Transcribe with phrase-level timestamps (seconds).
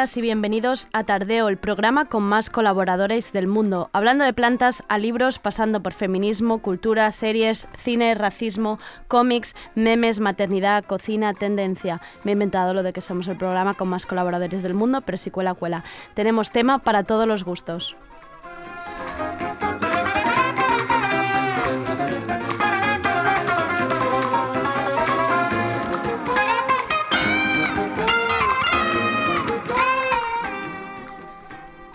[0.00, 4.96] Y bienvenidos a Tardeo, el programa con más colaboradores del mundo, hablando de plantas a
[4.96, 12.00] libros, pasando por feminismo, cultura, series, cine, racismo, cómics, memes, maternidad, cocina, tendencia.
[12.24, 15.18] Me he inventado lo de que somos el programa con más colaboradores del mundo, pero
[15.18, 15.84] si cuela, cuela.
[16.14, 17.94] Tenemos tema para todos los gustos.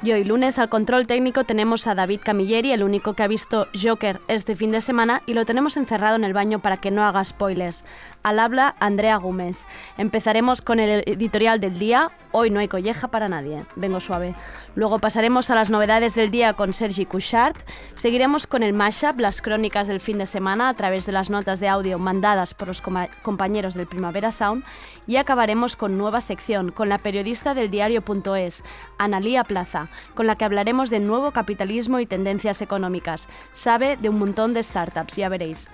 [0.05, 3.67] Y hoy lunes al control técnico tenemos a David Camilleri, el único que ha visto
[3.73, 7.03] Joker este fin de semana y lo tenemos encerrado en el baño para que no
[7.03, 7.85] haga spoilers.
[8.21, 9.65] Al habla Andrea Gómez.
[9.97, 12.11] Empezaremos con el editorial del día.
[12.31, 13.65] Hoy no hay colleja para nadie.
[13.75, 14.35] Vengo suave.
[14.75, 17.55] Luego pasaremos a las novedades del día con Sergi Couchard.
[17.95, 21.59] Seguiremos con el mashup, las crónicas del fin de semana a través de las notas
[21.59, 22.83] de audio mandadas por los
[23.23, 24.65] compañeros del Primavera Sound.
[25.07, 28.63] Y acabaremos con nueva sección, con la periodista del diario.es,
[28.97, 33.27] Analía Plaza, con la que hablaremos de nuevo capitalismo y tendencias económicas.
[33.53, 35.69] Sabe de un montón de startups, ya veréis.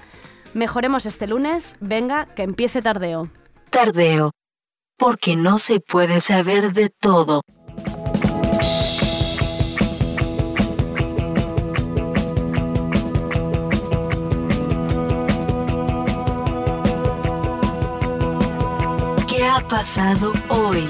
[0.54, 3.30] Mejoremos este lunes, venga, que empiece tardeo.
[3.70, 4.32] Tardeo.
[4.98, 7.42] Porque no se puede saber de todo.
[19.28, 20.88] ¿Qué ha pasado hoy?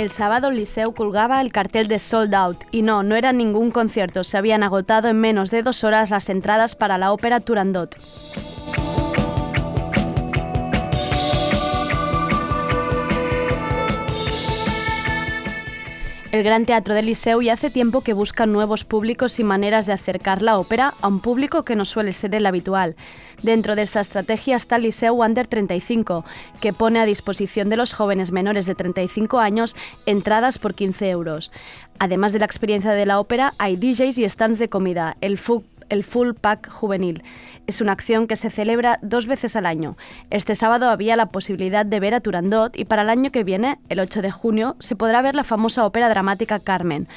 [0.00, 4.24] El sábado Liceu colgaba el cartel de Sold Out y no, no era ningún concierto,
[4.24, 7.94] se habían agotado en menos de dos horas las entradas para la ópera Turandot.
[16.32, 19.94] El Gran Teatro del Liceu ya hace tiempo que busca nuevos públicos y maneras de
[19.94, 22.94] acercar la ópera a un público que no suele ser el habitual.
[23.42, 26.24] Dentro de esta estrategia está el Liceu Under 35,
[26.60, 29.74] que pone a disposición de los jóvenes menores de 35 años
[30.06, 31.50] entradas por 15 euros.
[31.98, 35.16] Además de la experiencia de la ópera, hay DJs y stands de comida.
[35.20, 37.22] El FUC el Full Pack Juvenil.
[37.66, 39.96] Es una acción que se celebra dos veces al año.
[40.30, 43.78] Este sábado había la posibilidad de ver a Turandot y para el año que viene,
[43.88, 47.08] el 8 de junio, se podrá ver la famosa ópera dramática Carmen.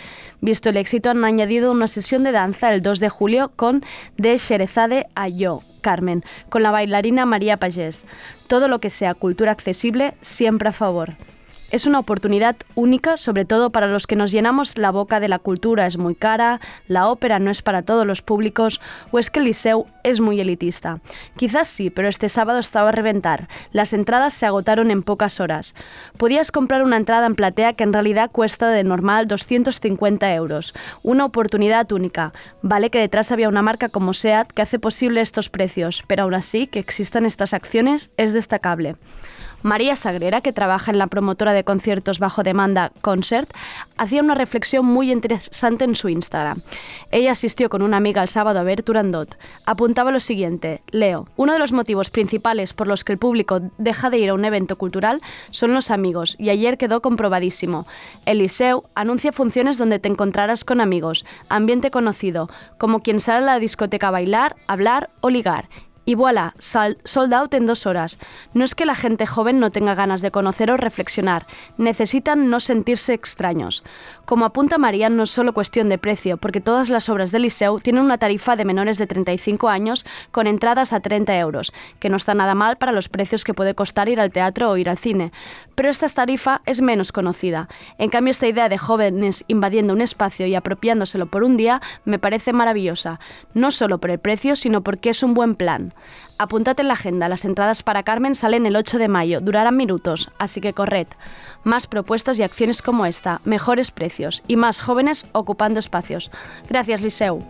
[0.42, 3.82] Visto el éxito, han añadido una sesión de danza el 2 de julio con
[4.18, 8.06] De Sherezade a Yo, Carmen, con la bailarina María Pagés.
[8.48, 11.16] Todo lo que sea cultura accesible, siempre a favor.
[11.74, 15.40] Es una oportunidad única, sobre todo para los que nos llenamos la boca de la
[15.40, 18.80] cultura es muy cara, la ópera no es para todos los públicos
[19.10, 21.02] o es que el liceu es muy elitista.
[21.36, 23.48] Quizás sí, pero este sábado estaba a reventar.
[23.72, 25.74] Las entradas se agotaron en pocas horas.
[26.20, 30.76] Podías comprar una entrada en platea que en realidad cuesta de normal 250 euros.
[31.02, 32.34] Una oportunidad única.
[32.62, 36.36] Vale que detrás había una marca como SEAT que hace posible estos precios, pero aún
[36.36, 38.96] así que existan estas acciones es destacable.
[39.64, 43.50] María Sagrera, que trabaja en la promotora de conciertos bajo demanda Concert,
[43.98, 46.62] hacía una reflexión muy interesante en su Instagram.
[47.12, 49.38] Ella asistió con una amiga el sábado a ver Turandot.
[49.66, 54.10] Apuntaba lo siguiente, leo, uno de los motivos principales por los que el público deja
[54.10, 57.88] de ir a un evento cultural son los amigos, y ayer quedó comprobadísimo.
[58.26, 63.60] Eliseu anuncia funciones donde te encontrarás con amigos, ambiente conocido, como quien sale a la
[63.60, 65.70] discoteca a bailar, hablar o ligar
[66.06, 68.20] y voilà, sold out en dos horas.
[68.54, 71.46] No es que la gente joven no tenga ganas de conocer o reflexionar,
[71.78, 73.84] necesitan no sentirse extraños.
[74.26, 77.80] Como apunta María, no es solo cuestión de precio, porque todas las obras del Liceu
[77.80, 82.18] tienen una tarifa de menores de 35 años con entradas a 30 euros, que no
[82.18, 84.98] está nada mal para los precios que puede costar ir al teatro o ir al
[84.98, 85.32] cine.
[85.76, 87.70] Pero esta tarifa es menos conocida.
[87.98, 92.20] En cambio, esta idea de jóvenes invadiendo un espacio y apropiándoselo por un día me
[92.20, 93.20] parece maravillosa,
[93.54, 95.93] no solo por el precio, sino porque es un buen plan.
[95.94, 96.04] Carmen.
[96.38, 100.32] Apúntate en la agenda, las entradas para Carmen salen el 8 de mayo, durarán minutos,
[100.40, 101.08] así que corred.
[101.64, 106.32] Más propuestas y acciones como esta, mejores precios y más jóvenes ocupando espacios.
[106.70, 107.44] Gracias, Liceu.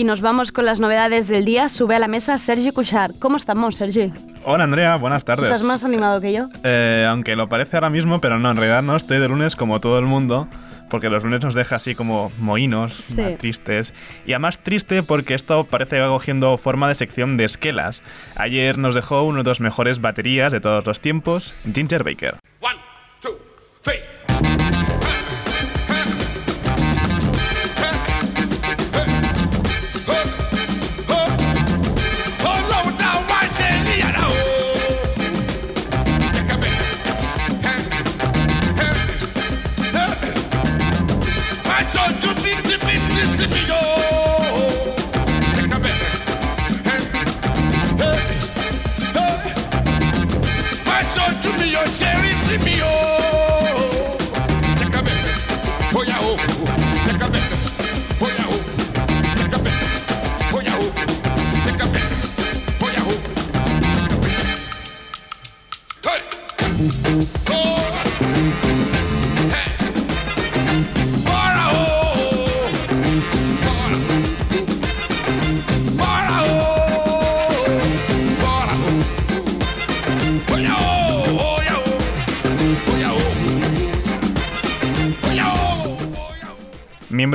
[0.00, 1.68] Y nos vamos con las novedades del día.
[1.68, 3.12] Sube a la mesa Sergi Cuchar.
[3.18, 4.10] ¿Cómo estamos, Sergi?
[4.46, 5.44] Hola Andrea, buenas tardes.
[5.44, 6.48] ¿Estás más animado que yo?
[6.64, 9.78] Eh, aunque lo parece ahora mismo, pero no, en realidad no, estoy de lunes como
[9.78, 10.48] todo el mundo,
[10.88, 13.92] porque los lunes nos deja así como mohinos, tristes.
[14.24, 18.00] Y además triste porque esto parece que va cogiendo forma de sección de esquelas.
[18.36, 22.36] Ayer nos dejó uno de los mejores baterías de todos los tiempos, Ginger Baker.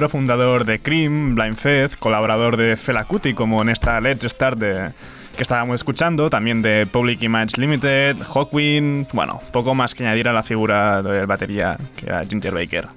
[0.05, 4.59] Miembro fundador de Cream, Blind Faith, colaborador de Fela Kuti, como en esta Let's Start
[4.59, 4.91] de,
[5.35, 10.33] que estábamos escuchando, también de Public Image Limited, Hawkwind, bueno, poco más que añadir a
[10.33, 12.87] la figura de batería que era Ginger Baker.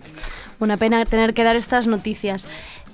[0.58, 2.46] Una pena tener que dar estas noticias.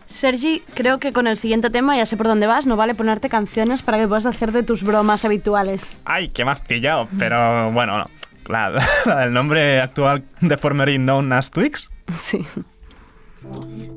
[0.07, 3.29] Sergi, creo que con el siguiente tema ya sé por dónde vas, no vale ponerte
[3.29, 6.01] canciones para que puedas hacer de tus bromas habituales.
[6.05, 8.07] Ay, que me has pillado, pero bueno, no.
[8.45, 8.79] Claro,
[9.25, 11.89] el nombre actual de formerly known as Twix.
[12.17, 12.47] Sí.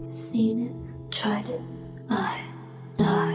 [0.09, 1.61] Seen it, tried it,
[2.09, 2.41] I
[2.97, 3.33] die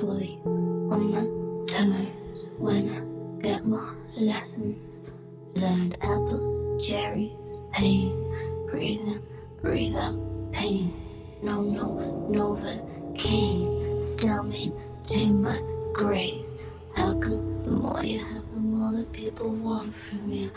[0.00, 5.02] fully on my terms when I get my lessons.
[5.54, 8.12] Learned apples, cherries, pain,
[8.68, 9.22] breathing,
[9.60, 10.18] breathe out
[10.52, 10.92] pain.
[11.42, 15.60] No, no, Novocaine, still maintain my
[15.92, 16.58] grace.
[16.96, 18.41] How come the more you have?
[19.02, 20.50] That people want from you.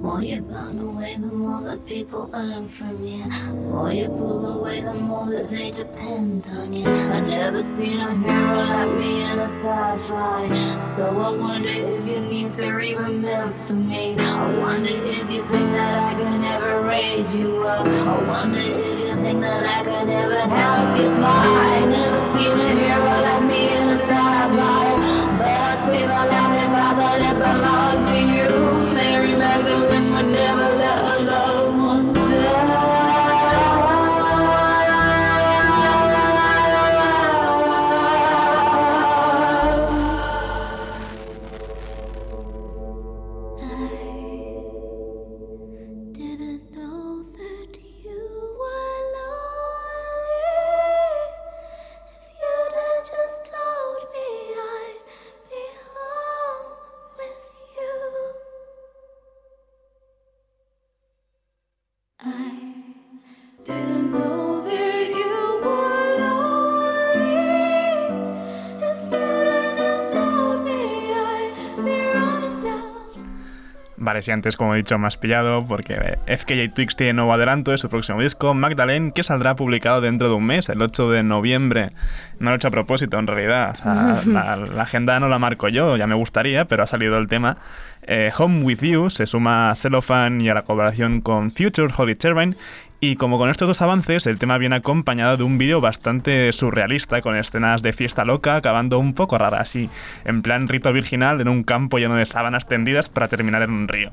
[0.00, 3.24] More you burn away, the more that people earn from you.
[3.72, 6.86] More you pull away, the more that they depend on you.
[6.86, 10.78] I never seen a hero like me in a sci-fi.
[10.78, 14.16] So I wonder if you need to re-remember me.
[14.16, 17.86] I wonder if you think that I can ever raise you up.
[17.86, 21.44] I wonder if you think that I can ever help you fly.
[21.74, 24.77] I never seen a hero like me in a sci-fi.
[27.40, 28.27] I thought it belonged to
[74.22, 77.88] Si antes, como he dicho, más pillado, porque FKJ Twix tiene nuevo adelanto de su
[77.88, 81.90] próximo disco, Magdalene, que saldrá publicado dentro de un mes, el 8 de noviembre.
[82.38, 83.78] No lo he hecho a propósito, en realidad.
[84.26, 87.58] la, agenda no la marco yo, ya me gustaría, pero ha salido el tema.
[88.02, 92.14] Eh, Home With You se suma a Cellophane y a la colaboración con Future Holy
[92.14, 92.56] Turbine
[93.00, 97.20] y como con estos dos avances, el tema viene acompañado de un vídeo bastante surrealista,
[97.20, 99.88] con escenas de fiesta loca, acabando un poco rara, así,
[100.24, 103.86] en plan rito virginal en un campo lleno de sábanas tendidas para terminar en un
[103.86, 104.10] río.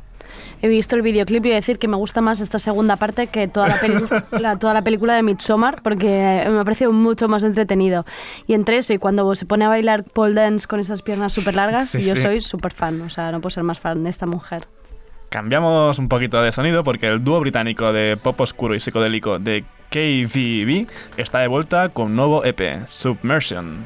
[0.62, 3.28] He visto el videoclip y voy a decir que me gusta más esta segunda parte
[3.28, 7.44] que toda la, película, toda la película de Midsommar, porque me ha parecido mucho más
[7.44, 8.06] entretenido.
[8.48, 11.56] Y entre eso y cuando se pone a bailar pole dance con esas piernas súper
[11.56, 14.68] largas, yo soy súper fan, o sea, no puedo ser más fan de esta mujer.
[15.36, 19.66] Cambiamos un poquito de sonido porque el dúo británico de pop oscuro y psicodélico de
[19.90, 20.88] KVB
[21.18, 23.86] está de vuelta con un nuevo EP, Submersion.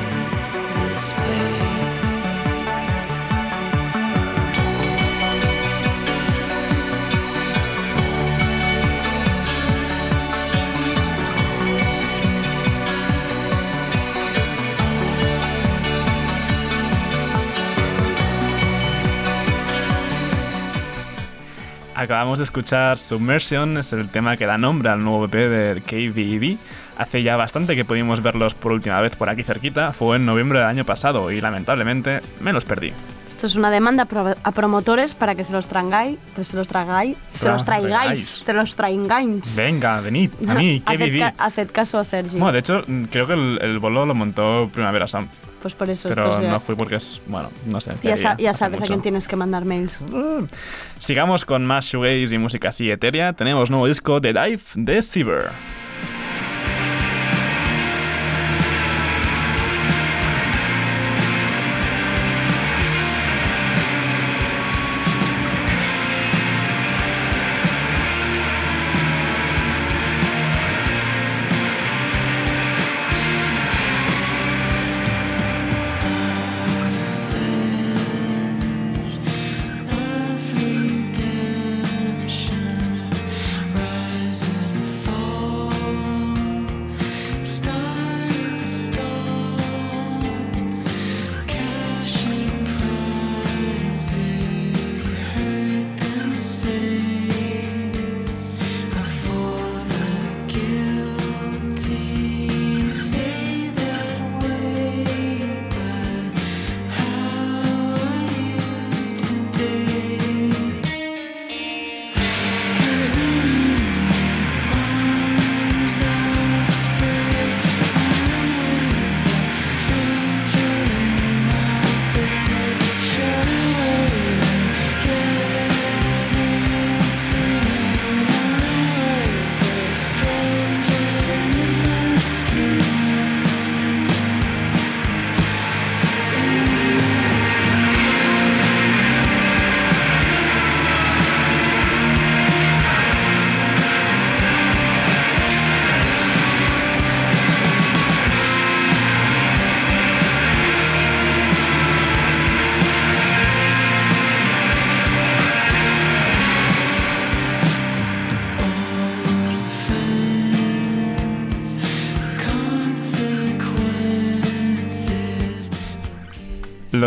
[22.01, 26.57] Acabamos de escuchar Submersion, es el tema que da nombre al nuevo EP de KVED.
[26.97, 30.57] Hace ya bastante que pudimos verlos por última vez por aquí cerquita, fue en noviembre
[30.57, 32.91] del año pasado y lamentablemente me los perdí.
[33.29, 34.07] Esto es una demanda
[34.43, 38.53] a promotores para que se los trangáis, que se los tragáis, se los traigáis, se
[38.53, 39.55] los traigáis.
[39.55, 41.19] Venga, venid, a mí, haced, KVED.
[41.19, 42.37] ca- haced caso a Sergi.
[42.39, 45.29] Bueno, de hecho, creo que el, el bolo lo montó Primavera Sound,
[45.61, 47.91] pues por eso pero estos ya, no fui porque es, bueno, no sé.
[48.03, 48.87] ya, sa- ya sabes a mucho.
[48.93, 49.99] quién tienes que mandar mails.
[50.01, 50.45] Mm.
[50.99, 53.33] Sigamos con más shoegaze y música así etérea.
[53.33, 55.49] Tenemos nuevo disco de Dive de Siever.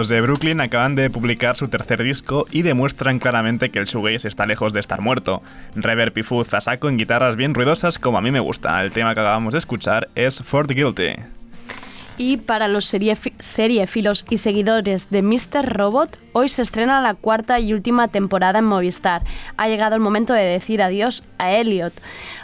[0.08, 4.46] De Brooklyn acaban de publicar su tercer disco y demuestran claramente que el shoegaze está
[4.46, 5.42] lejos de estar muerto.
[5.74, 8.82] Reverb y fuzz a saco en guitarras bien ruidosas como a mí me gusta.
[8.82, 11.14] El tema que acabamos de escuchar es For the Guilty.
[12.16, 15.66] Y para los seriefi- seriefilos y seguidores de Mr.
[15.68, 19.20] Robot, hoy se estrena la cuarta y última temporada en Movistar.
[19.56, 21.92] Ha llegado el momento de decir adiós a Elliot.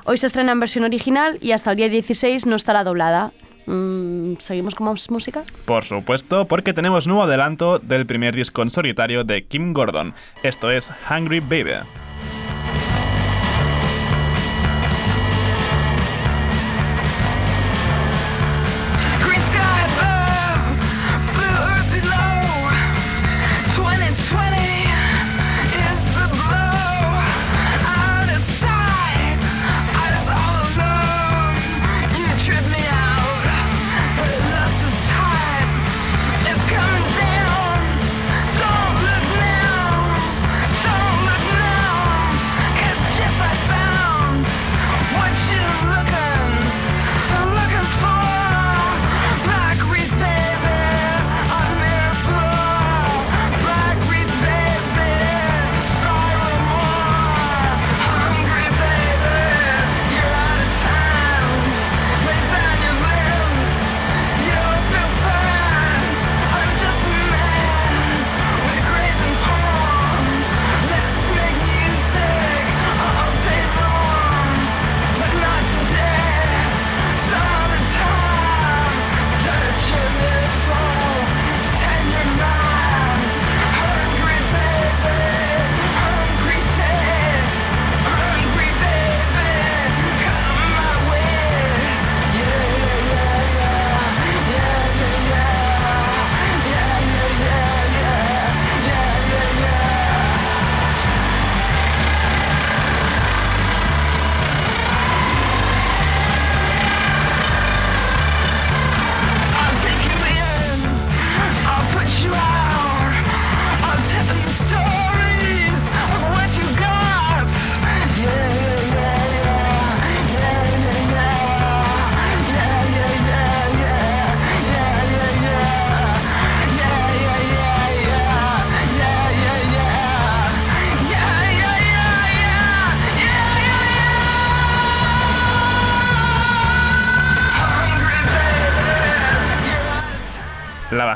[0.05, 3.31] Hoy se estrena en versión original y hasta el día 16 no estará doblada.
[3.71, 5.45] Mm, ¿Seguimos con más música?
[5.65, 10.13] Por supuesto, porque tenemos nuevo adelanto del primer disco en solitario de Kim Gordon.
[10.43, 11.87] Esto es Hungry Baby.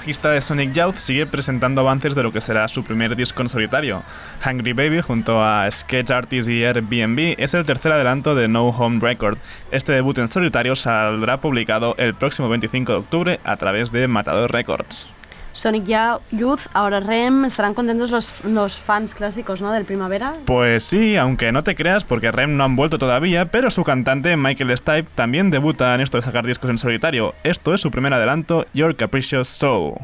[0.05, 3.49] Bajista de Sonic Youth sigue presentando avances de lo que será su primer disco en
[3.49, 4.03] solitario.
[4.45, 9.01] Hungry Baby, junto a Sketch Artist y Airbnb, es el tercer adelanto de No Home
[9.01, 9.39] Record.
[9.71, 14.53] Este debut en solitario saldrá publicado el próximo 25 de octubre a través de Matador
[14.53, 15.07] Records.
[15.55, 19.73] Sonic Ya- Youth, ahora Rem, estarán contentos los, los fans clásicos, ¿no?
[19.73, 20.35] Del Primavera.
[20.45, 24.37] Pues sí, aunque no te creas porque Rem no han vuelto todavía, pero su cantante
[24.37, 27.35] Michael Stipe también debuta en esto de sacar discos en solitario.
[27.45, 29.95] Esto es su primer adelanto, Your Capricious Soul.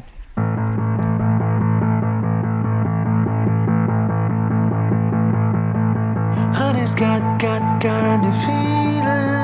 [6.53, 9.40] Honey's got, got, got a new feeling.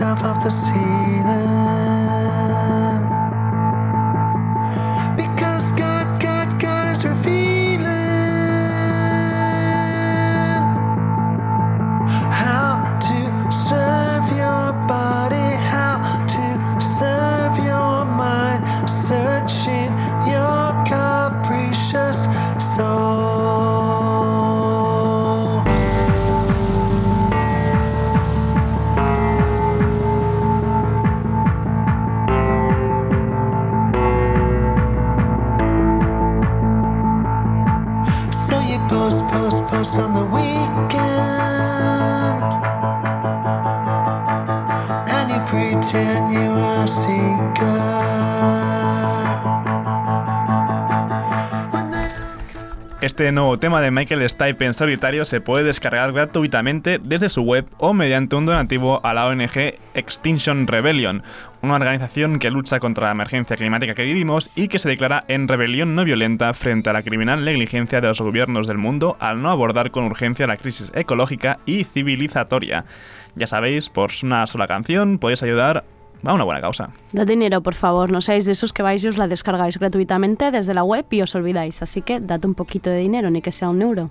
[0.00, 1.67] Off the ceiling.
[53.18, 57.66] Este nuevo tema de Michael Stipe en solitario se puede descargar gratuitamente desde su web
[57.78, 61.24] o mediante un donativo a la ONG Extinction Rebellion,
[61.60, 65.48] una organización que lucha contra la emergencia climática que vivimos y que se declara en
[65.48, 69.50] rebelión no violenta frente a la criminal negligencia de los gobiernos del mundo al no
[69.50, 72.84] abordar con urgencia la crisis ecológica y civilizatoria.
[73.34, 75.82] Ya sabéis, por una sola canción podéis ayudar
[76.24, 76.90] a una buena causa.
[77.12, 80.50] Dad dinero, por favor, no seáis de esos que vais y os la descargáis gratuitamente
[80.50, 81.82] desde la web y os olvidáis.
[81.82, 84.10] Así que dad un poquito de dinero, ni que sea un euro.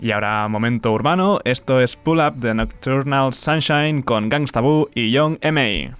[0.00, 5.10] Y ahora, momento urbano, esto es Pull Up de Nocturnal Sunshine con Gangsta Boo y
[5.10, 5.96] Young M.A.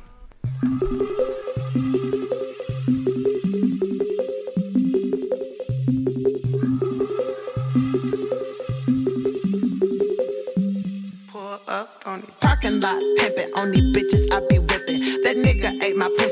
[11.33, 14.67] Pull up on the parking lot, pimping on these bitches I be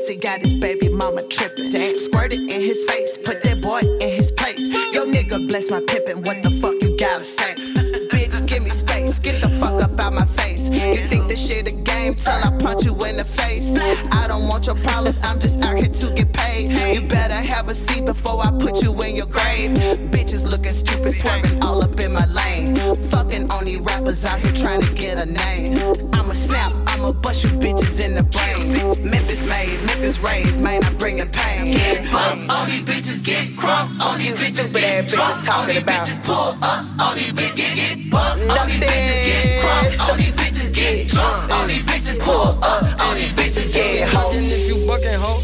[0.07, 1.69] pussy, got his baby mama tripping.
[1.71, 4.59] Damn, squirted in his face, put that boy in his place.
[4.93, 7.55] Yo, nigga, bless my pimpin', what the fuck you gotta say?
[8.11, 10.69] Bitch, give me space, get the fuck up out my face.
[10.69, 13.77] You think this shit a game till I punch you in the face?
[14.11, 16.69] I don't want your problems, I'm just out here to get paid.
[16.69, 19.71] You better have a seat before I put you in your grave.
[20.11, 22.75] Bitches looking stupid, swerving all up in my lane.
[23.09, 25.77] Fucking on these rappers out here trying to get a name.
[26.13, 28.96] I'ma snap, I'ma bust you bitches in the brain.
[29.09, 31.65] Memphis made, Memphis raised, man, I bring bringing pain.
[31.65, 36.23] Get bump all these bitches, get crunk all these bitches, get drunk all these bitches,
[36.23, 40.33] pull up all these bitches, get, get bump on these bitches, get crunk all these
[40.33, 44.29] bitches, get drunk on these bitches, pull up all these bitches, yeah, ho.
[44.29, 45.41] Fucking if you bucking hoe,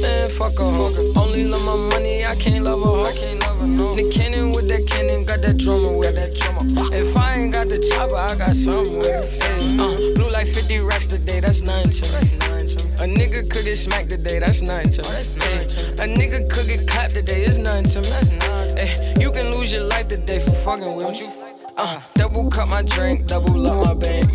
[0.00, 1.12] man, fuck a hoe.
[1.16, 3.94] Only love my money, I can't love a hoe.
[3.94, 6.94] Nick Cannon with that cannon, got that drummer with that drummer.
[6.94, 9.42] If I ain't got the chopper, I got something with it.
[9.42, 12.69] Hey, uh, blue like 50 racks today, that's nine to me.
[13.00, 15.08] A nigga could get smacked today, that's nine to me.
[15.08, 18.78] A nigga could get clapped today, it's nothing to me.
[18.78, 21.30] Hey, you can lose your life today for fucking with me.
[21.78, 24.26] Uh, double cut my drink, double up my bank.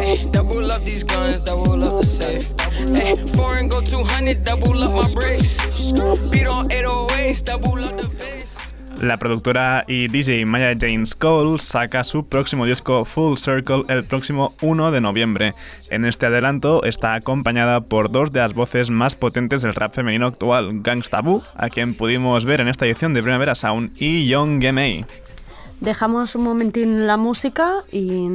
[0.00, 2.52] Ay, double up these guns, double up the safe.
[2.96, 5.56] Ay, foreign go 200, double up my brakes.
[6.28, 8.17] Beat on 808s, double up the.
[9.00, 14.54] La productora y DJ Maya James Cole saca su próximo disco Full Circle el próximo
[14.60, 15.54] 1 de noviembre.
[15.88, 20.26] En este adelanto está acompañada por dos de las voces más potentes del rap femenino
[20.26, 24.64] actual, Gangsta Boo, a quien pudimos ver en esta edición de Primavera Sound, y Young
[24.64, 25.06] M.A.
[25.80, 28.26] Dejamos un momentín la música y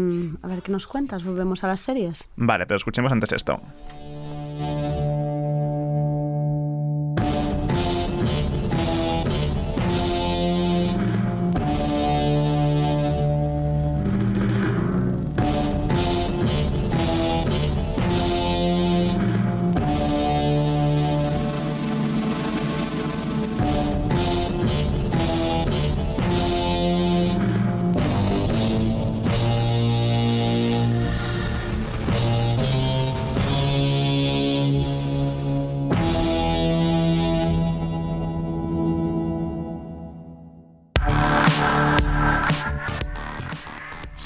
[0.42, 1.26] a ver qué nos cuentas.
[1.26, 2.30] Volvemos a las series.
[2.38, 3.60] Vale, pero escuchemos antes esto.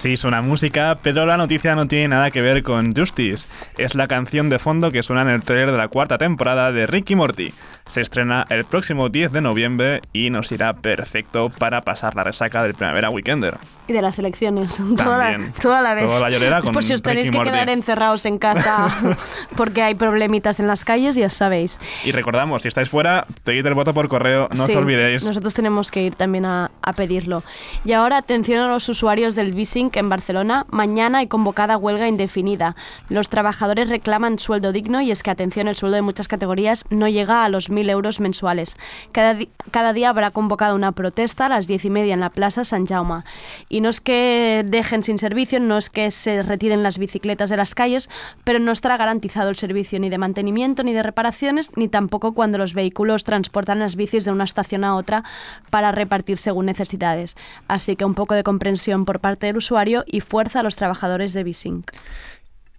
[0.07, 3.45] Sí, suena música, pero la noticia no tiene nada que ver con Justice.
[3.77, 6.87] Es la canción de fondo que suena en el trailer de la cuarta temporada de
[6.87, 7.51] Ricky Morty.
[7.89, 12.61] Se estrena el próximo 10 de noviembre y nos irá perfecto para pasar la resaca
[12.63, 13.57] del Primavera Weekender.
[13.87, 14.77] Y de las elecciones.
[14.97, 15.53] Toda la, También.
[15.61, 16.03] toda la vez.
[16.03, 18.89] Toda la llorera con Por si os tenéis que quedar encerrados en casa
[19.55, 21.79] porque hay problemitas en las calles, ya sabéis.
[22.03, 25.25] Y recordamos, si estáis fuera, pedid el voto por correo, no Sí, os olvidéis.
[25.25, 27.43] Nosotros tenemos que ir también a, a pedirlo.
[27.85, 30.65] Y ahora atención a los usuarios del Visink en Barcelona.
[30.69, 32.75] Mañana hay convocada huelga indefinida.
[33.09, 37.07] Los trabajadores reclaman sueldo digno y es que, atención, el sueldo de muchas categorías no
[37.07, 38.75] llega a los 1.000 euros mensuales.
[39.11, 39.37] Cada,
[39.71, 42.85] cada día habrá convocado una protesta a las diez y media en la Plaza San
[42.85, 43.23] Jaume.
[43.69, 47.57] Y no es que dejen sin servicio, no es que se retiren las bicicletas de
[47.57, 48.09] las calles,
[48.43, 52.57] pero no estará garantizado el servicio ni de mantenimiento ni de reparaciones, ni tampoco cuando
[52.57, 55.23] los vehículos transportan las bicis de una estación a otra
[55.69, 57.35] para repartir según necesidades.
[57.67, 61.33] Así que un poco de comprensión por parte del usuario y fuerza a los trabajadores
[61.33, 61.91] de Bisync.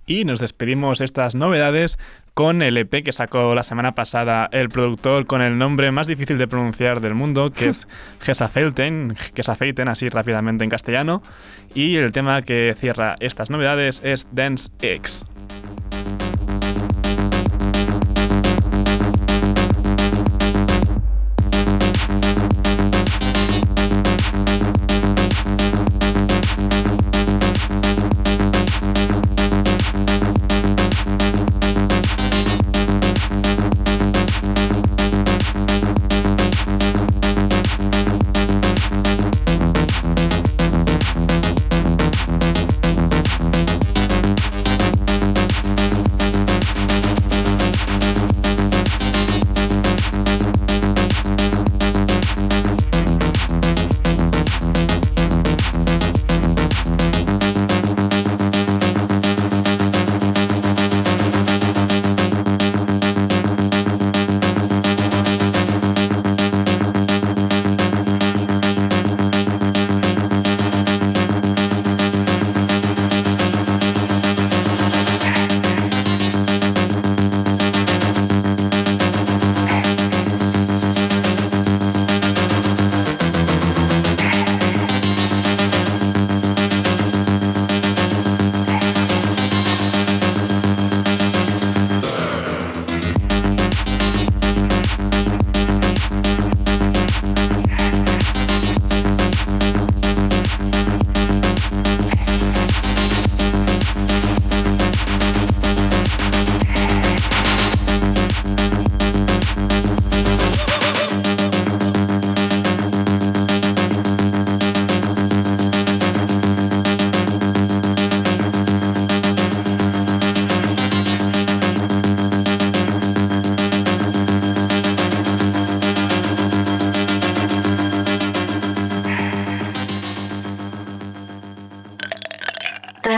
[0.09, 1.99] Y nos despedimos estas novedades
[2.33, 6.39] con el EP que sacó la semana pasada el productor con el nombre más difícil
[6.39, 7.87] de pronunciar del mundo, que es
[8.23, 9.15] Gesafelten,
[9.87, 11.23] así rápidamente en castellano.
[11.75, 15.27] Y el tema que cierra estas novedades es Dance X.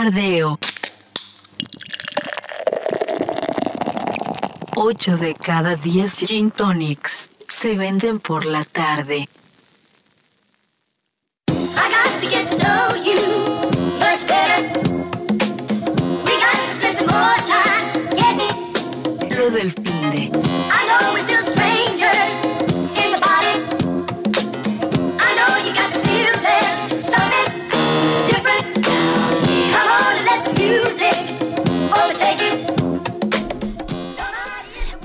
[0.01, 0.57] Tardeo.
[4.75, 9.29] 8 de cada 10 gin tonics se venden por la tarde.
[11.49, 13.50] I got to get to know you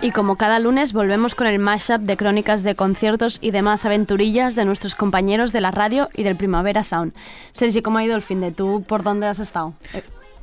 [0.06, 4.54] Y como cada lunes volvemos con el mashup de crónicas de conciertos y demás aventurillas
[4.54, 7.12] de nuestros compañeros de la radio y del Primavera Sound.
[7.50, 8.84] Sergi, ¿cómo ha ido el fin de tú?
[8.86, 9.74] ¿Por dónde has estado?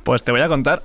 [0.02, 0.82] Pues te voy a contar.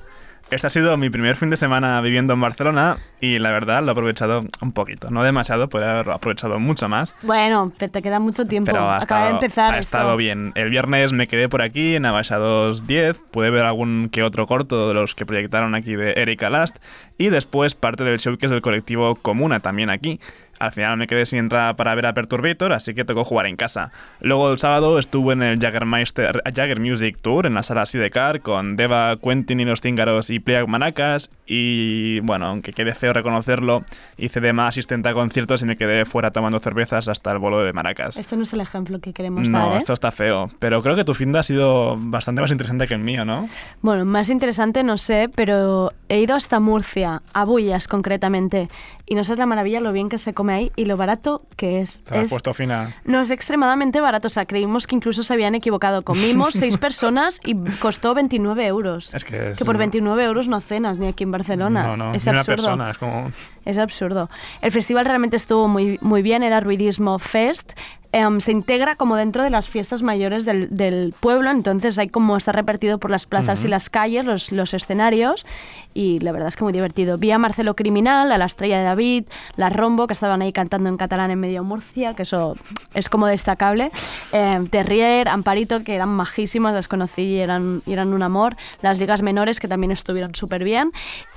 [0.52, 3.90] Este ha sido mi primer fin de semana viviendo en Barcelona y la verdad lo
[3.90, 5.12] he aprovechado un poquito.
[5.12, 7.14] No demasiado, podría haberlo aprovechado mucho más.
[7.22, 8.72] Bueno, pero te queda mucho tiempo.
[8.72, 9.98] Pero ha, Acaba de empezar ha esto.
[9.98, 10.52] estado bien.
[10.56, 13.18] El viernes me quedé por aquí en Abaixados 10.
[13.30, 16.78] Pude ver algún que otro corto de los que proyectaron aquí de Erika Last.
[17.20, 20.20] Y después parte del showcase del colectivo Comuna también aquí.
[20.60, 23.56] Al final me quedé sin entrada para ver a Perturbator, así que tocó jugar en
[23.56, 23.92] casa.
[24.20, 28.76] Luego el sábado estuve en el Jaggermeister, Jagger Music Tour en la sala Sidecar con
[28.76, 31.30] Deva, Quentin y los Cíngaros y Pleag Manacas.
[31.48, 33.84] Y bueno, aunque quede feo reconocerlo,
[34.18, 37.64] hice de más asistente a conciertos y me quedé fuera tomando cervezas hasta el bolo
[37.64, 38.18] de Maracas.
[38.18, 39.78] Este no es el ejemplo que queremos No, dar, ¿eh?
[39.78, 40.50] esto está feo.
[40.60, 43.48] Pero creo que tu fin de ha sido bastante más interesante que el mío, ¿no?
[43.82, 48.68] Bueno, más interesante no sé, pero he ido hasta Murcia, a Bullas concretamente,
[49.10, 51.82] y no sabes la maravilla lo bien que se come ahí y lo barato que
[51.82, 52.02] es.
[52.02, 52.96] Te es puesto fina.
[53.06, 56.04] no es extremadamente barato, o sea, creímos que incluso se habían equivocado.
[56.04, 59.14] Comimos seis personas y costó 29 euros.
[59.14, 61.84] Es que es- por 29 euros no cenas ni aquí en Barcelona.
[61.84, 62.56] No, no, es ni una absurdo.
[62.64, 63.32] persona, es como...
[63.66, 64.30] Es absurdo.
[64.62, 67.74] El festival realmente estuvo muy, muy bien, era Ruidismo Fest.
[68.12, 72.38] Em, se integra como dentro de las fiestas mayores del, del pueblo, entonces hay como
[72.38, 73.72] está repartido por las plazas y Ujú.
[73.72, 75.46] las calles, los, los escenarios,
[75.94, 77.20] y la verdad es que muy divertido.
[77.20, 79.26] Vi a Marcelo Criminal, a la Estrella de David,
[79.58, 82.56] la Rombo, que estaban ahí cantando en catalán en medio Murcia, que eso
[82.96, 83.92] es como destacable.
[84.32, 88.56] Em, Terrier, Amparito, que eran majísimas, las conocí y eran, y eran un amor.
[88.82, 90.92] Las ligas menores, que también estuvieron súper bien.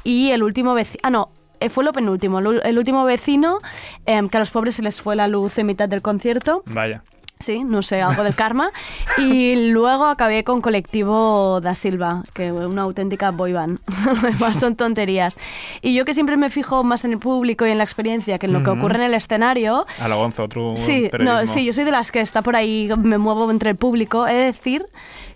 [0.04, 1.00] Y el último vecino...
[1.02, 3.58] Ah, no, eh, fue lo penúltimo, el, último vecino,
[4.06, 6.62] em, que a los pobres se les fue la luz en mitad del concierto.
[6.66, 7.02] Vaya.
[7.42, 8.70] Sí, no sé, algo del karma.
[9.18, 13.80] Y luego acabé con Colectivo da Silva, que es una auténtica boy band.
[14.22, 15.36] Además son tonterías.
[15.82, 18.46] Y yo que siempre me fijo más en el público y en la experiencia que
[18.46, 21.72] en lo que ocurre en el escenario, A lo Gonzo, otro Sí, no, sí, yo
[21.72, 24.28] soy de las que está por ahí, me muevo entre el público.
[24.28, 24.86] He de decir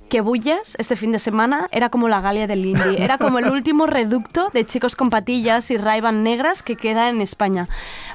[0.08, 3.02] que Bullas este fin de semana era como la Galia del Indie.
[3.02, 7.20] Era como el último reducto de chicos con patillas y raivan negras que queda en
[7.20, 7.68] España.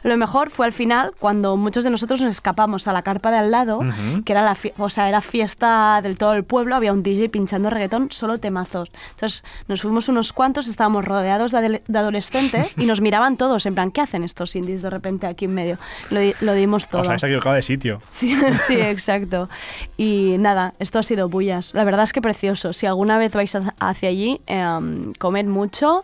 [0.03, 3.37] Lo mejor fue al final, cuando muchos de nosotros nos escapamos a la carpa de
[3.37, 3.81] al lado,
[4.25, 7.69] que era la, o sea, era fiesta del todo el pueblo, había un DJ pinchando
[7.69, 8.89] reggaetón, solo temazos.
[9.11, 13.65] Entonces nos fuimos unos cuantos, estábamos rodeados de, adole- de adolescentes y nos miraban todos,
[13.65, 15.77] en plan, ¿qué hacen estos indies de repente aquí en medio?
[16.09, 17.01] Lo, di- lo dimos todo.
[17.01, 18.01] Os habéis equivocado de sitio.
[18.11, 19.49] Sí, sí, exacto.
[19.97, 21.71] Y nada, esto ha sido bullas.
[21.81, 22.73] La verdad es que precioso.
[22.73, 26.03] Si alguna vez vais hacia allí, em, comed mucho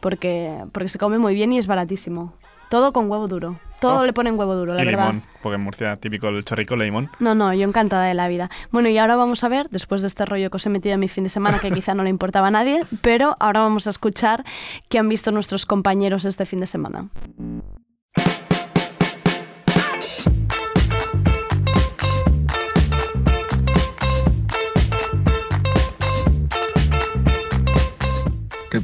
[0.00, 2.32] porque, porque se come muy bien y es baratísimo.
[2.70, 3.56] Todo con huevo duro.
[3.78, 4.06] Todo Oh.
[4.06, 5.08] le ponen huevo duro, la y verdad.
[5.08, 7.10] limón, porque en Murcia típico el chorrico de limón.
[7.20, 8.48] No, no, yo encantada de la vida.
[8.72, 11.00] Bueno, y ahora vamos a ver, después de este rollo que os he metido en
[11.00, 13.90] mi fin de semana, que quizá no le importaba a nadie, pero ahora vamos a
[13.90, 14.44] escuchar
[14.88, 17.04] qué han visto nuestros compañeros este fin de semana.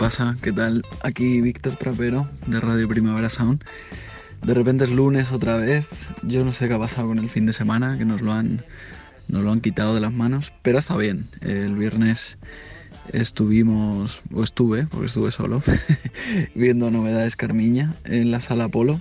[0.04, 0.36] Pasa?
[0.42, 0.84] ¿Qué tal?
[1.02, 3.64] Aquí Víctor Trapero de Radio Primavera Sound.
[4.42, 5.86] De repente es lunes otra vez.
[6.22, 8.62] Yo no sé qué ha pasado con el fin de semana, que nos lo han,
[9.28, 11.26] nos lo han quitado de las manos, pero está bien.
[11.40, 12.36] El viernes
[13.14, 15.62] estuvimos, o estuve, porque estuve solo,
[16.54, 19.00] viendo novedades Carmiña en la sala Polo.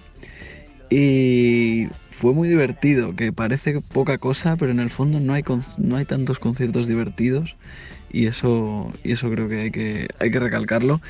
[0.89, 5.43] Y fue muy divertido, que parece poca cosa, pero en el fondo no hay,
[5.79, 7.57] no hay tantos conciertos divertidos
[8.13, 11.01] y eso, y eso creo que hay que, hay que recalcarlo.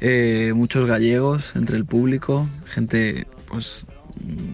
[0.00, 3.84] Eh, muchos gallegos entre el público, gente pues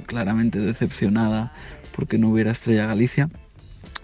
[0.07, 1.53] claramente decepcionada
[1.95, 3.29] porque no hubiera Estrella Galicia,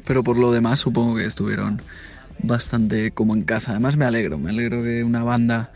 [0.05, 1.81] pero por lo demás supongo que estuvieron
[2.43, 3.71] bastante como en casa.
[3.71, 5.73] Además me alegro, me alegro que una banda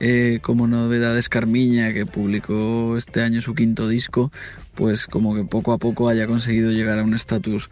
[0.00, 4.32] eh, como Novedades Carmiña, que publicó este año su quinto disco,
[4.74, 7.68] pues como que poco a poco haya conseguido llegar a un estatus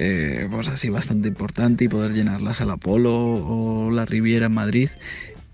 [0.00, 4.52] eh, pues así bastante importante y poder llenar la Sala Polo o la Riviera en
[4.52, 4.90] Madrid.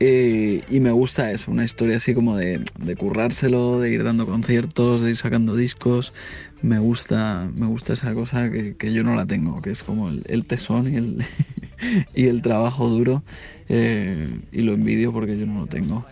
[0.00, 2.62] Eh, y me gusta eso, una historia así como de,
[2.98, 6.12] currárselo, de ir dando conciertos, de ir sacando discos.
[6.60, 10.22] Me gusta, me gusta esa cosa que, yo no la tengo, que es como el,
[10.26, 11.24] el tesón y el,
[12.14, 13.22] y el trabajo duro.
[13.70, 16.04] eh, y lo envidio porque yo no lo tengo.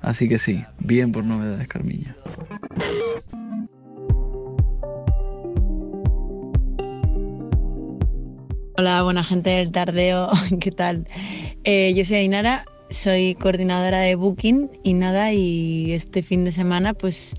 [0.00, 2.14] Así que sí, bien por novedades Carmiña.
[8.80, 11.06] Hola, buena gente del tardeo, ¿qué tal?
[11.64, 16.94] Eh, yo soy Ainara, soy coordinadora de Booking y nada, y este fin de semana
[16.94, 17.34] pues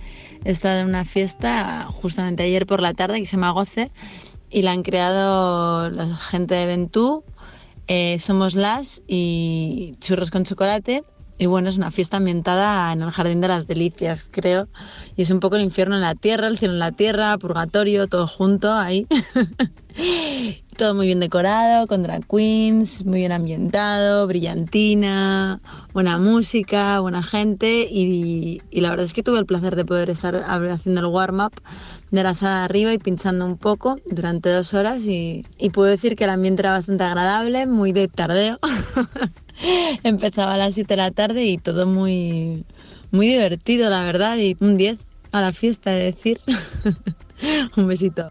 [0.45, 3.89] he estado en una fiesta justamente ayer por la tarde que se llama Goce
[4.51, 7.23] y la han creado la gente de Ventú,
[7.88, 11.04] eh, Somos Las y Churros con Chocolate.
[11.41, 14.67] Y bueno, es una fiesta ambientada en el Jardín de las Delicias, creo.
[15.15, 18.06] Y es un poco el infierno en la tierra, el cielo en la tierra, purgatorio,
[18.06, 19.08] todo junto ahí.
[20.77, 25.60] Todo muy bien decorado, con drag queens, muy bien ambientado, brillantina,
[25.93, 30.36] buena música, buena gente y, la verdad es que tuve el placer de poder estar
[30.36, 31.54] haciendo el warm-up
[32.12, 35.43] de la sala de arriba y pinchando un poco durante dos horas y,
[35.74, 38.60] puedo decir que el ambiente era bastante agradable, muy de tardeo.
[40.04, 42.65] Empezaba a las 7 de la tarde y todo muy,
[43.12, 45.00] muy divertido, la verdad, y un 10
[45.32, 46.41] a la fiesta, de decir.
[47.78, 48.30] un besito.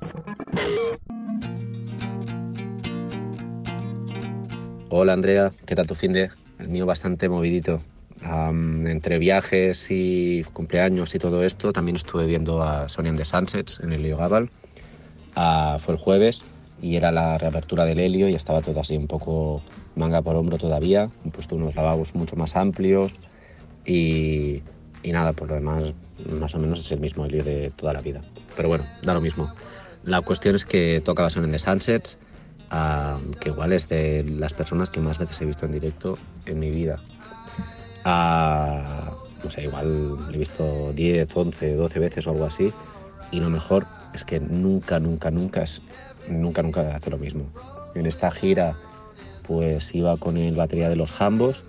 [4.90, 6.30] Hola Andrea, ¿qué tal tu fin de?
[6.58, 7.80] El mío bastante movidito.
[8.22, 13.80] Entre viajes y cumpleaños y todo esto, también estuve viendo a Sony and the Sunsets
[13.80, 14.50] en el Gabal.
[15.34, 16.44] Ah, fue el jueves
[16.82, 19.62] y era la reapertura del Helio y estaba todo así un poco
[19.96, 21.08] manga por hombro todavía.
[21.24, 23.12] Han puesto unos lavabos mucho más amplios
[23.86, 24.62] y
[25.04, 25.94] nada, por lo demás,
[26.28, 28.20] más o menos es el mismo Helio de toda la vida.
[28.54, 29.50] Pero bueno, da lo mismo.
[30.04, 32.18] La cuestión es que tocaba Son en the Sunsets,
[33.40, 36.70] que igual es de las personas que más veces he visto en directo en mi
[36.70, 37.00] vida.
[38.04, 42.72] Ah, no sé, igual he visto 10, 11, 12 veces o algo así.
[43.30, 45.82] Y lo mejor es que nunca, nunca, nunca es,
[46.28, 47.50] nunca, nunca hace lo mismo.
[47.94, 48.76] En esta gira,
[49.46, 51.64] pues iba con el batería de los Jambos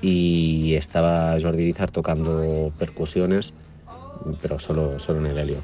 [0.00, 3.52] y estaba Jordi Irizar tocando percusiones,
[4.40, 5.58] pero solo, solo en el helio.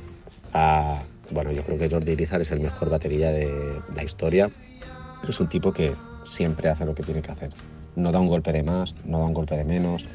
[0.55, 4.51] Ah, bueno, yo creo que Jordi Irizar es el mejor batería de la historia.
[5.29, 7.51] Es un tipo que siempre hace lo que tiene que hacer.
[7.99, 10.07] No da un golpe de más, no da un golpe de menos.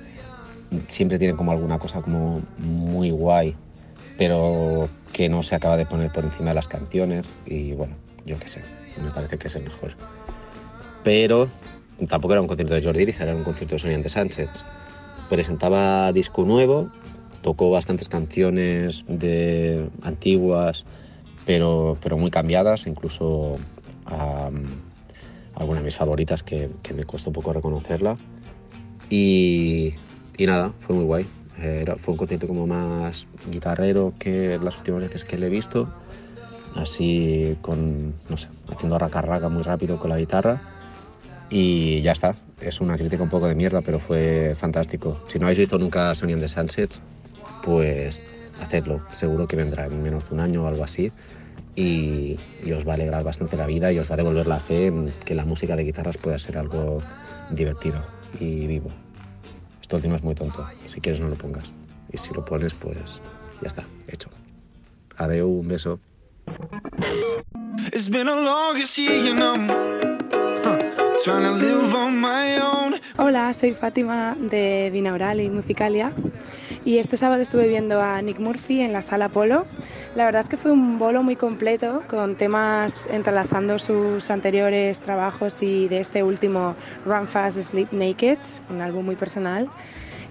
[0.87, 3.55] Siempre tiene como alguna cosa como muy guay,
[4.17, 7.27] pero que no se acaba de poner por encima de las canciones.
[7.45, 8.61] Y bueno, yo qué sé,
[9.03, 9.91] me parece que es el mejor.
[11.03, 11.49] Pero
[12.07, 14.49] tampoco era un concierto de Jordi Irizar, era un concierto de Sonia de Sánchez.
[15.29, 16.89] Presentaba disco nuevo,
[17.41, 20.85] tocó bastantes canciones de antiguas,
[21.45, 23.57] pero, pero muy cambiadas, incluso
[24.05, 24.63] am,
[25.55, 28.17] alguna de mis favoritas que, que me costó un poco reconocerla.
[29.09, 29.93] Y,
[30.37, 31.25] y nada, fue muy guay.
[31.57, 35.87] Era, fue un concierto como más guitarrero que las últimas veces que le he visto.
[36.75, 40.61] Así con, no sé, haciendo raca-raca muy rápido con la guitarra.
[41.49, 42.35] Y ya está.
[42.59, 45.19] Es una crítica un poco de mierda, pero fue fantástico.
[45.27, 47.01] Si no habéis visto nunca Sony and the Sunsets,
[47.63, 48.23] pues
[48.59, 49.01] hacedlo.
[49.11, 51.11] Seguro que vendrá en menos de un año o algo así.
[51.75, 54.59] Y, y os va a alegrar bastante la vida y os va a devolver la
[54.59, 57.01] fe en que la música de guitarras pueda ser algo
[57.49, 58.03] divertido
[58.39, 58.91] y vivo.
[59.81, 60.65] Esto último es muy tonto.
[60.86, 61.71] Si quieres no lo pongas.
[62.12, 63.19] Y si lo pones, pues
[63.62, 64.29] ya está, hecho.
[65.17, 65.99] Adeu, un beso.
[67.91, 69.53] It's been a longest year, you know.
[70.63, 70.77] Huh.
[71.23, 72.95] Trying to live on my own.
[73.17, 76.13] Hola, soy Fátima de Binaural y Musicalia
[76.85, 79.65] y este sábado estuve viendo a Nick Murphy en la sala Polo.
[80.15, 85.63] La verdad es que fue un bolo muy completo con temas entrelazando sus anteriores trabajos
[85.63, 88.37] y de este último Run Fast Sleep Naked,
[88.69, 89.69] un álbum muy personal.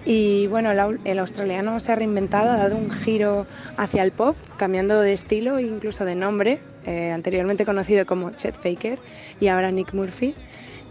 [0.05, 3.45] Y bueno, el, au- el australiano se ha reinventado, ha dado un giro
[3.77, 8.53] hacia el pop, cambiando de estilo e incluso de nombre, eh, anteriormente conocido como Chet
[8.53, 8.99] Faker
[9.39, 10.35] y ahora Nick Murphy.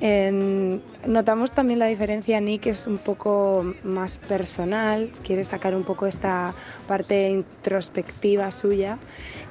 [0.04, 6.08] En- notamos también la diferencia, Nick es un poco más personal, quiere sacar un poco
[6.08, 6.54] esta
[6.88, 8.98] parte introspectiva suya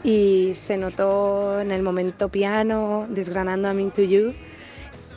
[0.04, 4.34] y se notó en el momento piano, desgranando I'm Into You,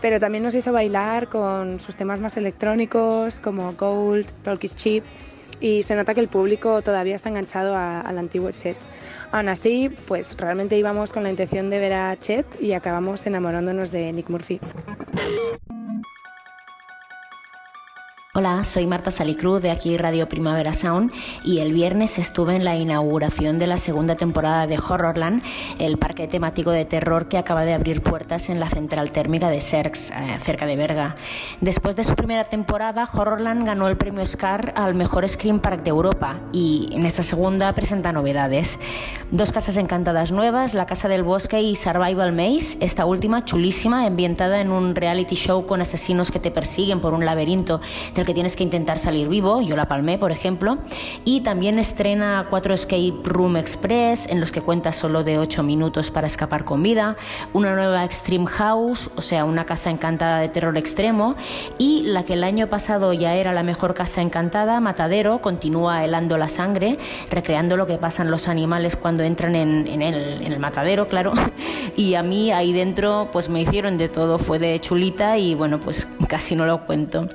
[0.01, 5.03] pero también nos hizo bailar con sus temas más electrónicos como Gold, Talk is Cheap
[5.61, 8.77] y se nota que el público todavía está enganchado a- al antiguo Chet.
[9.35, 13.91] Aún así, pues realmente íbamos con la intención de ver a Chet y acabamos enamorándonos
[13.91, 14.61] de Nick Murphy.
[18.37, 21.13] Hola, soy Marta Salicruz de aquí Radio Primavera Sound
[21.45, 25.41] y el viernes estuve en la inauguración de la segunda temporada de Horrorland,
[25.79, 29.61] el parque temático de terror que acaba de abrir puertas en la central térmica de
[29.61, 31.15] Serx, eh, cerca de Berga.
[31.61, 35.91] Después de su primera temporada, Horrorland ganó el premio Scar al mejor Scream Park de
[35.91, 38.81] Europa y en esta segunda presenta novedades.
[39.31, 44.61] Dos casas encantadas nuevas, la Casa del Bosque y Survival Maze, esta última chulísima, ambientada
[44.61, 47.81] en un reality show con asesinos que te persiguen por un laberinto
[48.25, 50.79] del que tienes que intentar salir vivo, yo la palmé por ejemplo,
[51.25, 56.11] y también estrena cuatro Escape Room Express en los que cuenta solo de 8 minutos
[56.11, 57.17] para escapar con vida,
[57.53, 61.35] una nueva Extreme House, o sea, una casa encantada de terror extremo,
[61.79, 66.39] y la que el año pasado ya era la mejor casa encantada, Matadero, continúa helando
[66.39, 66.99] la sangre,
[67.31, 71.33] recreando lo que pasan los animales cuando entran en, en el, en el matadero, claro,
[71.97, 75.79] y a mí ahí dentro pues me hicieron de todo, fue de chulita y bueno,
[75.81, 77.29] pues casi no lo cuento.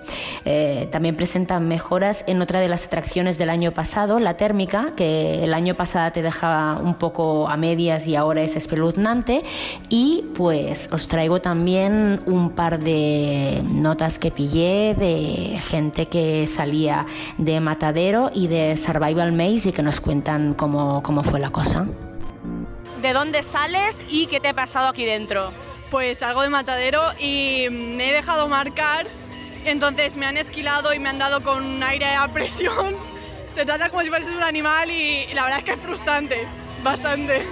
[0.46, 5.44] Eh, también presentan mejoras en otra de las atracciones del año pasado, la térmica, que
[5.44, 9.44] el año pasado te dejaba un poco a medias y ahora es espeluznante.
[9.90, 17.06] Y pues os traigo también un par de notas que pillé de gente que salía
[17.38, 21.88] de Matadero y de Survival Maze y que nos cuentan cómo, cómo fue la cosa.
[23.02, 25.52] ¿De dónde sales y qué te ha pasado aquí dentro?
[25.90, 29.08] Pues salgo de matadero y me he dejado marcar,
[29.70, 32.96] entonces me han esquilado y me han dado con un aire a presión.
[33.56, 36.48] Te trata como si fueses un animal y, y la verdad es que es frustrante,
[36.84, 37.46] bastante.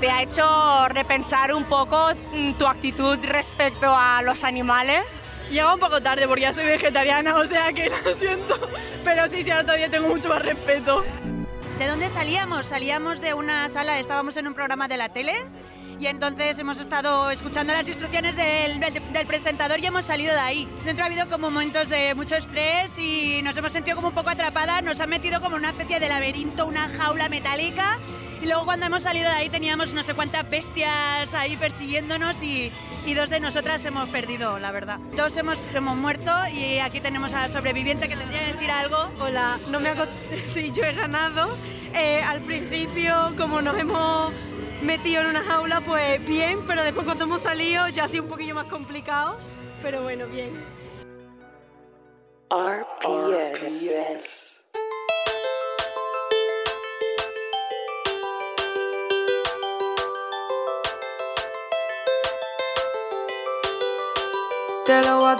[0.00, 5.04] ¿Te ha hecho repensar un poco mm, tu actitud respecto a los animales?
[5.50, 8.56] Llega un poco tarde porque ya soy vegetariana, o sea que lo siento,
[9.04, 11.04] pero sí, sí, ahora todavía tengo mucho más respeto.
[11.78, 12.66] ¿De dónde salíamos?
[12.66, 15.34] Salíamos de una sala, estábamos en un programa de la tele
[16.00, 18.80] y entonces hemos estado escuchando las instrucciones del,
[19.26, 20.68] presentador y hemos salido de ahí.
[20.84, 24.30] Dentro ha habido como momentos de mucho estrés y nos hemos sentido como un poco
[24.30, 27.98] atrapadas, nos han metido como una especie de laberinto, una jaula metálica
[28.40, 32.72] y luego cuando hemos salido de ahí teníamos no sé cuántas bestias ahí persiguiéndonos y,
[33.14, 34.98] dos de nosotras hemos perdido, la verdad.
[35.16, 39.10] Dos hemos, hemos muerto y aquí tenemos a la sobreviviente que tendría que decir algo.
[39.18, 40.04] Hola, no me hago...
[40.54, 41.48] Sí, yo he ganado.
[41.92, 44.32] Eh, al principio, como nos hemos
[44.82, 48.28] metido en una jaula, pues bien, pero después cuando hemos salido ya ha sido un
[48.28, 49.36] poquillo más complicado.
[49.82, 50.50] Pero bueno, bien.
[52.50, 52.90] RPS.
[64.84, 65.36] Te lo voy a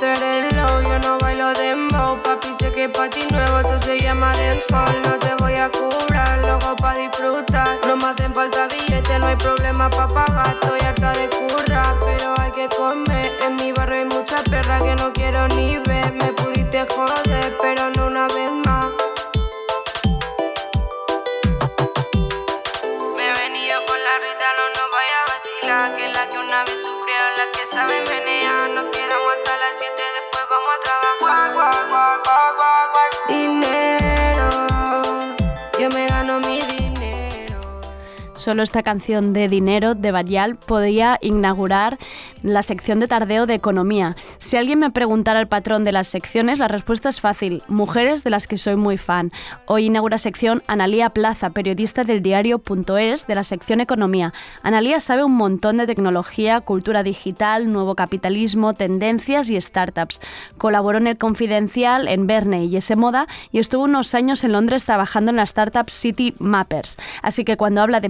[0.83, 5.19] yo no bailo dembow Papi, sé que pa' ti nuevo esto se llama dancehall No
[5.19, 7.79] te voy a cobrar, luego pa' disfrutar.
[7.87, 10.59] No me hacen falta billetes, no hay problema pa' pagar.
[10.61, 13.33] Estoy harta de currar, pero hay que comer.
[13.43, 16.13] En mi barrio hay muchas perras que no quiero ni ver.
[16.13, 18.60] Me pudiste joder, pero no una vez
[38.51, 41.99] Solo esta canción de Dinero de Badial podría inaugurar
[42.43, 44.17] la sección de tardeo de economía.
[44.39, 47.63] Si alguien me preguntara el patrón de las secciones, la respuesta es fácil.
[47.69, 49.31] Mujeres de las que soy muy fan.
[49.67, 54.33] Hoy inaugura sección Analía Plaza, periodista del diario.es de la sección Economía.
[54.65, 60.21] Analía sabe un montón de tecnología, cultura digital, nuevo capitalismo, tendencias y startups.
[60.59, 64.87] Colaboró en el Confidencial, en Verne y S Moda y estuvo unos años en Londres
[64.87, 66.97] trabajando en la startup City Mappers.
[67.23, 68.09] Así que cuando habla de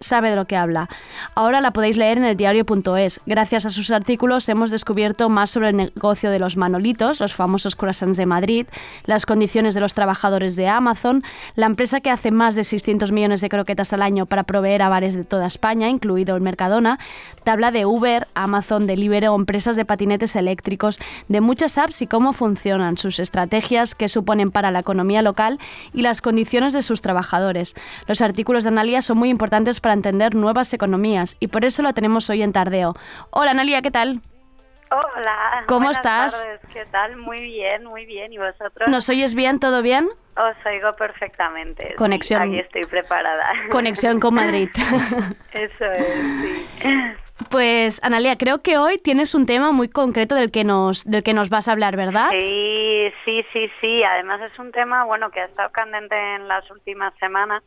[0.00, 0.88] sabe de lo que habla.
[1.34, 3.20] Ahora la podéis leer en el diario.es.
[3.26, 7.76] Gracias a sus artículos hemos descubierto más sobre el negocio de los manolitos, los famosos
[7.76, 8.66] croissants de Madrid,
[9.04, 11.22] las condiciones de los trabajadores de Amazon,
[11.54, 14.88] la empresa que hace más de 600 millones de croquetas al año para proveer a
[14.88, 16.98] bares de toda España, incluido el Mercadona,
[17.48, 22.98] tabla de Uber, Amazon, Deliveroo, empresas de patinetes eléctricos, de muchas apps y cómo funcionan,
[22.98, 25.58] sus estrategias que suponen para la economía local
[25.94, 27.74] y las condiciones de sus trabajadores.
[28.06, 31.94] Los artículos de Analia son muy importantes para entender nuevas economías y por eso la
[31.94, 32.94] tenemos hoy en Tardeo.
[33.30, 34.20] Hola Analia, ¿qué tal?
[34.90, 35.64] Hola.
[35.66, 36.42] ¿Cómo estás?
[36.42, 37.16] tardes, ¿Qué tal?
[37.16, 38.30] Muy bien, muy bien.
[38.30, 38.90] ¿Y vosotros?
[38.90, 39.58] ¿Nos oyes bien?
[39.58, 40.06] ¿Todo bien?
[40.36, 41.88] Os oigo perfectamente.
[41.88, 42.42] sí, Conexión.
[42.42, 43.52] aquí estoy preparada.
[43.70, 44.68] Conexión con Madrid.
[45.52, 47.16] Eso es, sí.
[47.50, 51.32] Pues Analia, creo que hoy tienes un tema muy concreto del que nos, del que
[51.34, 52.30] nos vas a hablar, ¿verdad?
[52.30, 54.02] Sí, sí, sí, sí.
[54.02, 57.62] Además es un tema, bueno, que ha estado candente en las últimas semanas.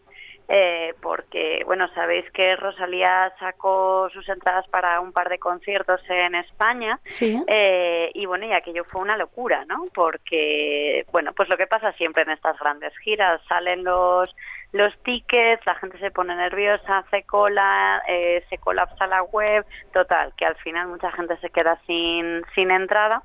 [0.54, 6.36] eh, porque, bueno, sabéis que Rosalía sacó sus entradas para un par de conciertos en
[6.36, 7.00] España.
[7.06, 7.42] Sí.
[7.48, 9.86] Eh, y bueno, y aquello fue una locura, ¿no?
[9.94, 14.36] Porque, bueno, pues lo que pasa siempre en estas grandes giras, salen los
[14.72, 20.34] los tickets, la gente se pone nerviosa, hace cola, eh, se colapsa la web, total,
[20.38, 23.24] que al final mucha gente se queda sin, sin entrada.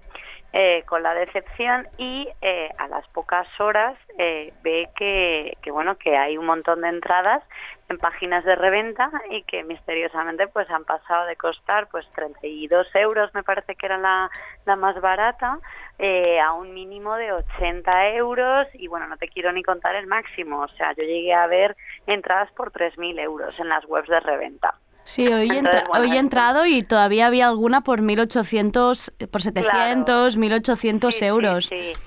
[0.59, 6.16] Eh, con la decepción y eh, a las pocas horas eh, ve que, bueno que
[6.16, 7.42] hay un montón de entradas
[7.90, 13.34] en páginas de reventa y que misteriosamente pues han pasado de costar pues 32 euros
[13.34, 14.30] me parece que era la,
[14.64, 15.59] la más barata
[15.98, 20.07] eh, a un mínimo de 80 euros y bueno no te quiero ni contar el
[20.07, 21.76] máximo o sea yo llegué a ver
[22.07, 24.74] entradas por 3.000 euros en las webs de reventa
[25.07, 29.12] Sí, hoy, he Entonces, entra- bueno, hoy he entrado y todavía había alguna por 1800,
[29.30, 31.66] por 700, 1800 euros.
[31.66, 32.00] Sí, sí,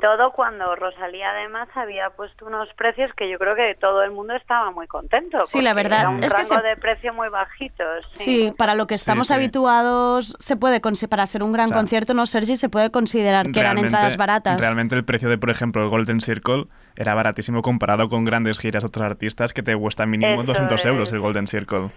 [0.00, 4.34] todo cuando Rosalía además había puesto unos precios que yo creo que todo el mundo
[4.34, 5.44] estaba muy contento.
[5.44, 7.84] Sí, la verdad, era un es que rango se- de precio muy bajito.
[8.10, 9.34] Sí, para lo que estamos sí.
[9.34, 12.90] habituados, se puede consi- para ser un gran O sea, concierto, no Sergi, se puede
[12.90, 14.60] considerar que eran entradas baratas.
[14.60, 16.64] Realmente el precio de, por ejemplo, el Golden Circle
[16.96, 20.80] era baratísimo comparado con grandes giras de otros artistas que te cuestan mínimo Eso 200
[20.80, 20.86] es.
[20.86, 21.88] euros el Golden Circle.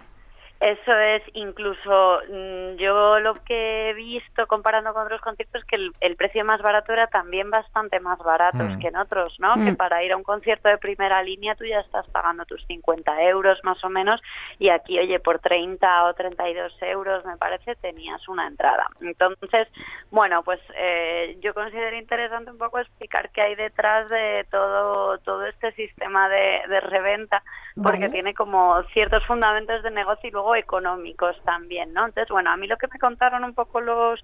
[0.64, 5.92] Eso es, incluso mm, yo lo que he visto comparando con otros conciertos que el,
[6.00, 8.78] el precio más barato era también bastante más barato Mm.
[8.78, 9.56] que en otros, ¿no?
[9.56, 9.64] Mm.
[9.66, 13.22] Que para ir a un concierto de primera línea tú ya estás pagando tus 50
[13.24, 14.18] euros más o menos
[14.58, 18.86] y aquí, oye, por 30 o 32 euros me parece tenías una entrada.
[19.02, 19.68] Entonces,
[20.10, 25.44] bueno, pues eh, yo considero interesante un poco explicar qué hay detrás de todo, todo
[25.44, 27.42] este sistema de, de reventa
[27.82, 28.10] porque Vale.
[28.10, 32.06] tiene como ciertos fundamentos de negocio y luego económicos también, ¿no?
[32.06, 34.22] Entonces, bueno, a mí lo que me contaron un poco los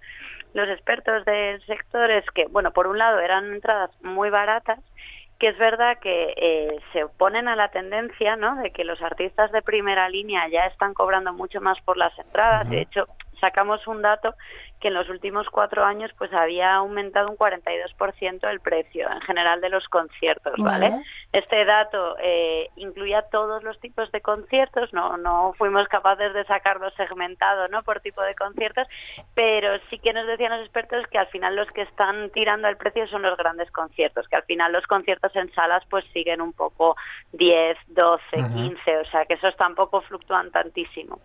[0.55, 4.81] los expertos del sector es que, bueno, por un lado eran entradas muy baratas
[5.41, 8.57] que es verdad que eh, se oponen a la tendencia, ¿no?
[8.57, 12.69] De que los artistas de primera línea ya están cobrando mucho más por las entradas.
[12.69, 13.07] De hecho,
[13.41, 14.35] sacamos un dato
[14.81, 19.61] que en los últimos cuatro años pues había aumentado un 42% el precio en general
[19.61, 20.91] de los conciertos, ¿vale?
[20.91, 21.05] Vale.
[21.33, 26.91] Este dato eh, incluía todos los tipos de conciertos, no, no fuimos capaces de sacarlo
[26.93, 27.79] segmentado, ¿no?
[27.81, 28.89] Por tipo de conciertos,
[29.35, 32.77] pero sí que nos decían los expertos que al final los que están tirando el
[32.77, 36.53] precio son los grandes conciertos, que al final los conciertos en salas pues siguen un
[36.53, 36.97] poco
[37.33, 38.55] 10, 12, Ujú.
[38.55, 41.21] 15, o sea que esos tampoco fluctúan tantísimo.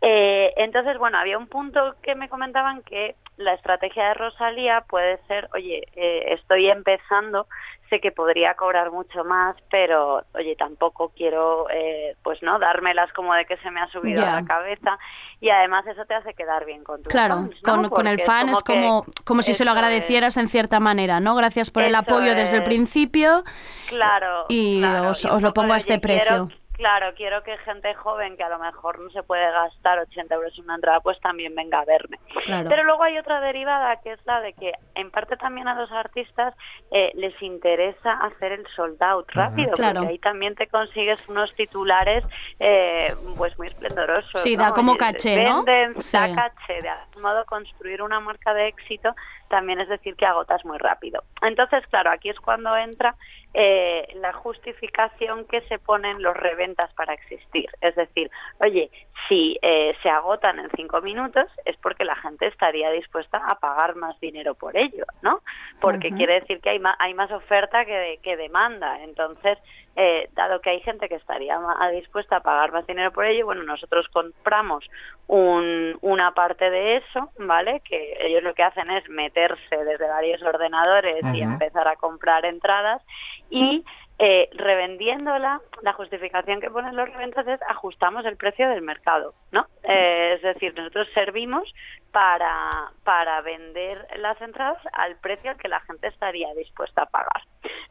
[0.00, 5.18] Eh, entonces, bueno, había un punto que me comentaban que la estrategia de Rosalía puede
[5.28, 7.46] ser, oye, eh, estoy empezando,
[7.88, 12.58] sé que podría cobrar mucho más, pero, oye, tampoco quiero, eh, pues, ¿no?
[12.58, 14.98] Dármelas como de que se me ha subido a la cabeza
[15.40, 17.74] y además eso te hace quedar bien con tus Claro, fans, ¿no?
[17.74, 19.76] con, con el fan es como, como si se lo es.
[19.76, 21.36] agradecieras en cierta manera, ¿no?
[21.36, 23.44] Gracias por el apoyo desde el principio
[23.88, 24.46] Claro.
[24.48, 26.48] y claro, os, y lo pongo a este quiero- precio.
[26.78, 30.56] Claro, quiero que gente joven que a lo mejor no se puede gastar 80 euros
[30.56, 32.18] en una entrada, pues también venga a verme.
[32.46, 32.68] Claro.
[32.68, 35.90] Pero luego hay otra derivada que es la de que en parte también a los
[35.90, 36.54] artistas
[36.92, 39.94] eh, les interesa hacer el sold out rápido, Claro.
[40.00, 42.24] porque ahí también te consigues unos titulares
[42.60, 44.40] eh, pues muy esplendorosos.
[44.42, 44.62] Sí, ¿no?
[44.62, 45.64] da como Oye, caché, ¿no?
[45.64, 46.16] venden, Sí.
[46.16, 46.80] da caché.
[46.80, 49.16] De algún modo construir una marca de éxito
[49.48, 51.22] también es decir que agotas muy rápido.
[51.42, 53.14] Entonces, claro, aquí es cuando entra
[53.54, 57.68] eh, la justificación que se ponen los reventas para existir.
[57.80, 58.30] Es decir,
[58.60, 58.90] oye,
[59.28, 63.96] si eh, se agotan en cinco minutos es porque la gente estaría dispuesta a pagar
[63.96, 65.40] más dinero por ello, ¿no?
[65.80, 69.02] Porque quiere decir que hay más, hay más oferta que, de- que demanda.
[69.02, 69.58] Entonces,
[70.00, 71.58] eh, dado que hay gente que estaría
[71.92, 74.88] dispuesta a pagar más dinero por ello, bueno, nosotros compramos
[75.26, 77.80] un- una parte de eso, ¿vale?
[77.84, 83.02] Que ellos lo que hacen es meterse desde varios ordenadores y empezar a comprar entradas
[83.50, 83.84] y
[84.20, 89.66] eh, revendiéndola, la justificación que ponen los reventas es ajustamos el precio del mercado, ¿no?
[89.84, 91.72] Eh, es decir, nosotros servimos
[92.10, 97.42] para, para vender las entradas al precio al que la gente estaría dispuesta a pagar.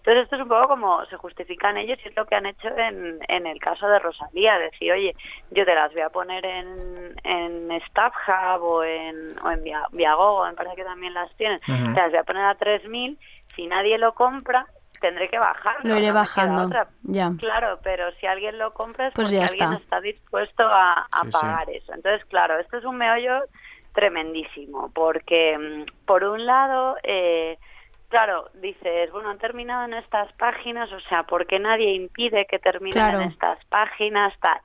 [0.07, 2.69] Entonces esto es un poco como se justifican ellos y es lo que han hecho
[2.77, 5.13] en, en el caso de Rosalía, decir, oye,
[5.51, 10.45] yo te las voy a poner en, en StubHub o en, o en Via- Viagogo,
[10.45, 13.19] me parece que también las tienen, te las voy a poner a 3.000,
[13.53, 14.65] si nadie lo compra,
[15.01, 15.93] tendré que bajarlo.
[15.93, 16.69] Lo iré no bajando,
[17.03, 17.31] ya.
[17.37, 19.83] Claro, pero si alguien lo compra es Pues porque ya alguien está.
[19.83, 21.31] está dispuesto a, a Sí, sí.
[21.33, 21.93] pagar eso.
[21.93, 23.43] Entonces, claro, esto es un meollo
[23.93, 27.57] tremendísimo, porque mm, por un lado, eh,
[28.09, 32.59] claro, dices, bueno, han terminado en estas páginas, o sea, ¿por qué nadie impide que
[32.59, 33.21] terminen Claro.
[33.21, 34.33] en estas páginas?
[34.39, 34.59] Tal?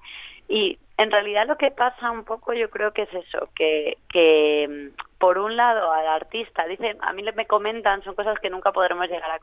[0.49, 4.93] Y en realidad lo que pasa un poco yo creo que es eso, que, que
[4.95, 8.73] mm, por un lado al artista, dicen, a mí me comentan, son cosas que nunca
[8.73, 9.39] podremos llegar a,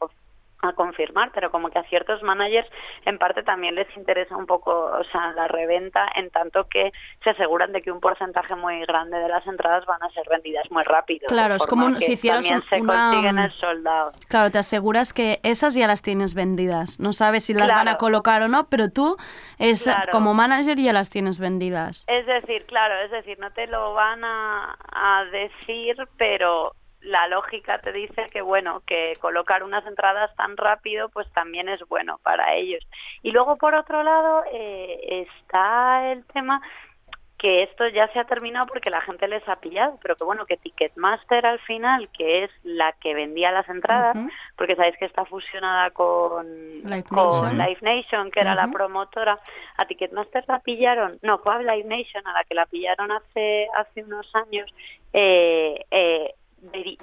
[0.61, 2.67] a confirmar, pero como que a ciertos managers
[3.05, 6.91] en parte también les interesa un poco, o sea, la reventa en tanto que
[7.23, 10.69] se aseguran de que un porcentaje muy grande de las entradas van a ser vendidas
[10.69, 11.27] muy rápido.
[11.27, 14.11] Claro, es como un- si hicieras también un- se una- consiguen el soldado.
[14.27, 16.99] Claro, te aseguras que esas ya las tienes vendidas.
[16.99, 19.15] No sabes si las van a colocar o no, pero tú
[19.59, 20.11] es Claro.
[20.11, 22.03] como manager ya las tienes vendidas.
[22.07, 27.79] Es decir, claro, es decir, no te lo van a, a decir, pero la lógica
[27.79, 32.55] te dice que bueno, que colocar unas entradas tan rápido pues también es bueno para
[32.55, 32.85] ellos.
[33.23, 36.61] Y luego por otro lado eh, está el tema
[37.39, 40.45] que esto ya se ha terminado porque la gente les ha pillado, pero que bueno,
[40.45, 44.17] que Ticketmaster al final, que es la que vendía las entradas,
[44.57, 46.45] porque sabéis que está fusionada con,
[46.79, 47.57] Live con Nation.
[47.57, 49.39] Live Nation, que era la promotora,
[49.77, 53.69] a Ticketmaster la pillaron, no, fue a Live Nation a la que la pillaron hace,
[53.73, 54.69] hace unos años,
[55.13, 56.33] eh, eh,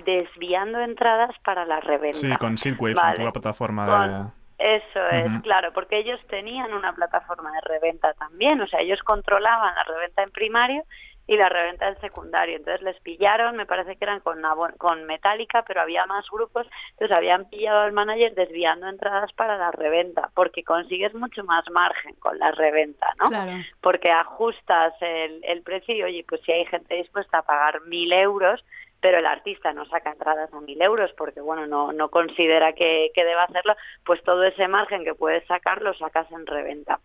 [0.04, 2.18] desviando entradas para la reventa.
[2.18, 3.22] Sí, con Silkwave, Vale.
[3.22, 4.46] una plataforma Con- de...
[4.58, 9.74] Eso es, claro, porque ellos tenían una plataforma de reventa también, o sea, ellos controlaban
[9.74, 10.82] la reventa en primario
[11.26, 12.56] y la reventa en secundario.
[12.56, 14.40] Entonces les pillaron, me parece que eran con,
[14.78, 19.72] con Metallica, pero había más grupos, entonces habían pillado al manager desviando entradas para la
[19.72, 23.28] reventa, porque consigues mucho más margen con la reventa, ¿no?
[23.28, 23.52] Claro.
[23.82, 28.10] porque ajustas el, el precio y oye, pues si hay gente dispuesta a pagar mil
[28.10, 28.64] euros,
[29.06, 33.12] pero el artista no saca entradas a mil euros porque bueno no no considera que,
[33.14, 36.98] que deba hacerlo, pues todo ese margen que puedes sacar lo sacas en reventa.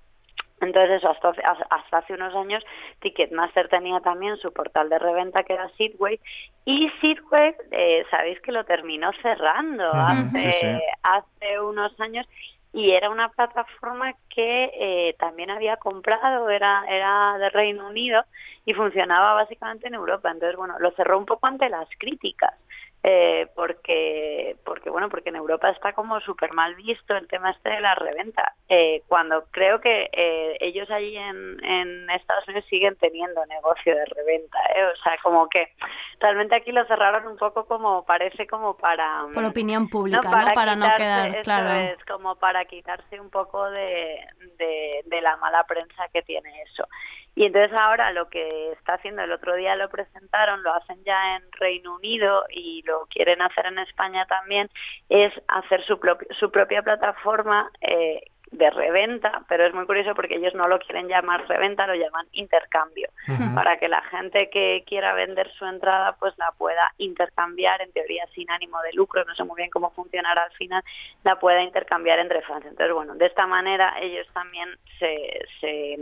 [0.62, 2.64] Entonces eso, hasta, hace- hasta hace unos años
[3.02, 6.20] Ticketmaster tenía también su portal de reventa que era Seedway
[6.66, 10.68] y Seedway, eh, sabéis que lo terminó cerrando Ujú, hace, sí, sí.
[11.04, 12.26] hace unos años
[12.74, 18.24] y era una plataforma que eh, también había comprado, era, era de Reino Unido
[18.66, 20.32] y funcionaba básicamente en Europa.
[20.32, 22.54] Entonces, bueno, lo cerró un poco ante las críticas.
[23.04, 27.70] Eh, porque porque bueno, porque en Europa está como súper mal visto el tema este
[27.70, 32.96] de la reventa, eh, cuando creo que eh, ellos allí en, en Estados Unidos siguen
[32.98, 34.86] teniendo negocio de reventa, ¿eh?
[34.86, 35.70] o sea, como que
[36.20, 39.26] realmente aquí lo cerraron un poco como, parece como para...
[39.34, 40.32] Por opinión pública, ¿no?
[40.32, 40.98] Para, Para no quitarse-
[41.32, 41.80] quedar, claro.
[41.80, 44.20] es, como para quitarse un poco de,
[44.58, 46.88] de, de la mala prensa que tiene eso.
[47.36, 51.38] Y entonces ahora lo que está haciendo, el otro día lo presentaron, lo hacen ya
[51.38, 54.70] en Reino Unido y lo quieren hacer en España también,
[55.08, 56.00] es hacer su,
[56.40, 58.22] su propia plataforma eh,
[58.52, 62.28] de reventa, pero es muy curioso porque ellos no lo quieren llamar reventa, lo llaman
[62.34, 63.08] intercambio,
[63.56, 68.26] para que la gente que quiera vender su entrada pues la pueda intercambiar, en teoría
[68.36, 70.84] sin ánimo de lucro, no sé muy bien cómo funcionará al final,
[71.24, 72.66] la pueda intercambiar entre fans.
[72.66, 74.68] Entonces, bueno, de esta manera ellos también
[75.00, 76.00] se, se,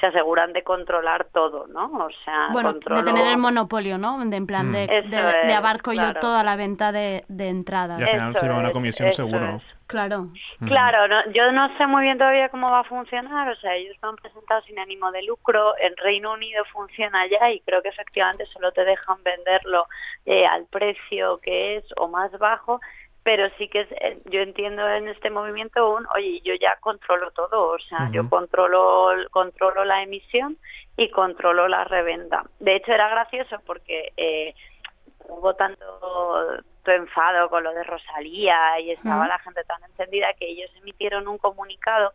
[0.00, 1.84] se aseguran de controlar todo, ¿no?
[2.06, 4.18] O sea, Bueno, controlo- de tener el monopolio, ¿no?
[4.24, 7.48] De, en plan, de, Eso de, de es, abarco yo toda la venta de, de
[7.48, 8.00] entradas.
[8.00, 9.60] Y al final se lleva una comisión eso seguro.
[9.92, 10.28] Claro.
[10.66, 13.96] Claro, no, yo no sé muy bien todavía cómo va a funcionar, o sea, ellos
[14.02, 17.90] lo han presentado sin ánimo de lucro, en Reino Unido funciona ya y creo que
[17.90, 19.86] efectivamente solo te dejan venderlo
[20.26, 22.80] eh, al precio que es o más bajo,
[23.22, 27.30] pero sí que es, eh, yo entiendo en este movimiento un, oye, yo ya controlo
[27.30, 30.56] todo, o sea, yo controlo, controlo la emisión
[30.96, 32.44] y controlo la reventa.
[32.58, 34.12] De hecho, era gracioso porque...
[34.16, 34.54] Eh,
[35.28, 35.84] hubo tanto,
[36.82, 41.28] tanto enfado con lo de Rosalía y estaba la gente tan encendida que ellos emitieron
[41.28, 42.12] un comunicado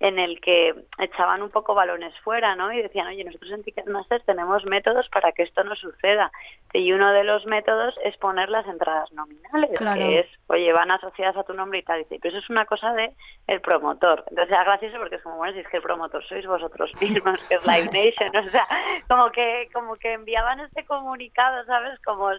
[0.00, 2.72] en el que echaban un poco balones fuera, ¿no?
[2.72, 6.30] Y decían, oye, nosotros en Ticketmaster tenemos métodos para que esto no suceda.
[6.72, 9.98] Y uno de los métodos es poner las entradas nominales, Claro.
[10.00, 11.98] que es, oye, van asociadas a tu nombre y tal.
[11.98, 13.12] Y dice, pero eso es una cosa de
[13.48, 14.22] el promotor.
[14.30, 17.42] Entonces era gracioso porque es como, bueno, si es que el promotor sois vosotros mismos,
[17.48, 18.46] que es Live Nation.
[18.46, 18.68] O sea,
[19.08, 21.98] como que, como que enviaban este comunicado, ¿sabes?
[22.04, 22.30] Como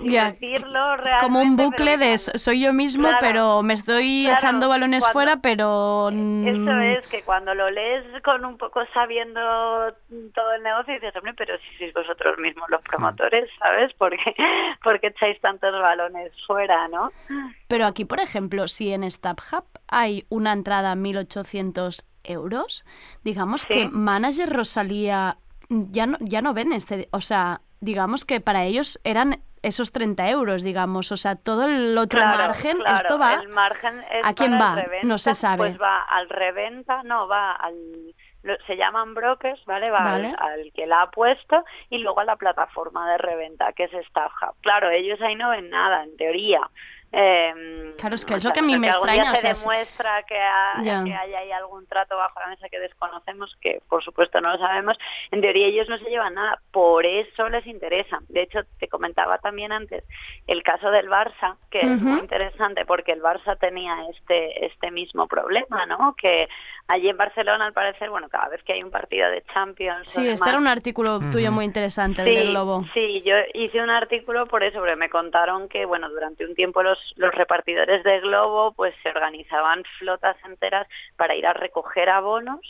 [0.00, 1.24] decirlo realmente.
[1.24, 5.02] Como un bucle de so- soy yo mismo, Claro, pero me estoy claro, echando balones
[5.04, 6.08] cuando- fuera, pero...
[6.08, 9.40] Eso mm, es, que cuando lo lees con un poco sabiendo
[10.34, 13.92] todo el negocio, dices, hombre, pero si sois vosotros mismos los promotores, ¿sabes?
[13.94, 14.34] ¿Por qué,
[14.82, 17.10] por qué echáis tantos balones fuera, no?
[17.68, 22.84] Pero aquí, por ejemplo, si en StubHub hay una entrada a 1.800 euros,
[23.24, 27.08] digamos que Manager Rosalía ya no, ya no ven este...
[27.12, 31.12] O sea, digamos que para ellos eran esos 30 euros, digamos.
[31.12, 33.34] O sea, todo el otro Claro, margen, claro, esto va...
[33.34, 34.74] El margen es ¿A quién va?
[34.76, 35.56] reventa, No se sabe.
[35.58, 37.74] Pues va al reventa, no, va al.
[38.66, 39.90] se llaman brokers, ¿vale?
[39.90, 40.28] Va Vale.
[40.38, 43.90] al, al que la ha puesto y luego a la plataforma de reventa, que es
[43.90, 44.54] StubHub.
[44.62, 46.60] Claro, ellos ahí no ven nada, en teoría.
[47.12, 49.40] Eh, Claro, es que o es lo sea, que a mí me extraña, o se
[49.40, 53.56] sea, es- demuestra que, ha- que hay ahí algún trato bajo la mesa que desconocemos,
[53.62, 54.98] que por supuesto no lo sabemos.
[55.30, 58.18] En teoría ellos no se llevan nada, por eso les interesa.
[58.28, 60.04] De hecho, te comentaba también antes
[60.46, 65.26] el caso del Barça, que es muy interesante porque el Barça tenía este este mismo
[65.26, 66.14] problema, ¿no?
[66.20, 66.48] Que
[66.88, 70.26] allí en Barcelona, al parecer, bueno, cada vez que hay un partido de Champions, Sí,
[70.28, 72.84] este era un artículo tuyo muy interesante, el de Globo.
[72.94, 76.82] Sí, yo hice un artículo por eso, porque me contaron que, bueno, durante un tiempo
[76.82, 82.60] los, los repartidores de Globo pues se organizaban flotas enteras para ir a recoger abonos,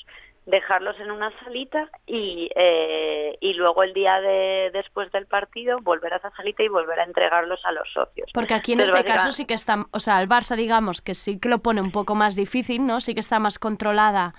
[0.47, 6.15] dejarlos en una salita y, eh, y luego el día de después del partido volver
[6.15, 8.31] a esa salita y volver a entregarlos a los socios.
[8.33, 11.15] Porque aquí en Entonces, este caso sí que está, o sea, el Barça digamos que
[11.15, 13.01] sí que lo pone un poco más difícil, ¿no?
[13.01, 14.35] Sí que está más controlada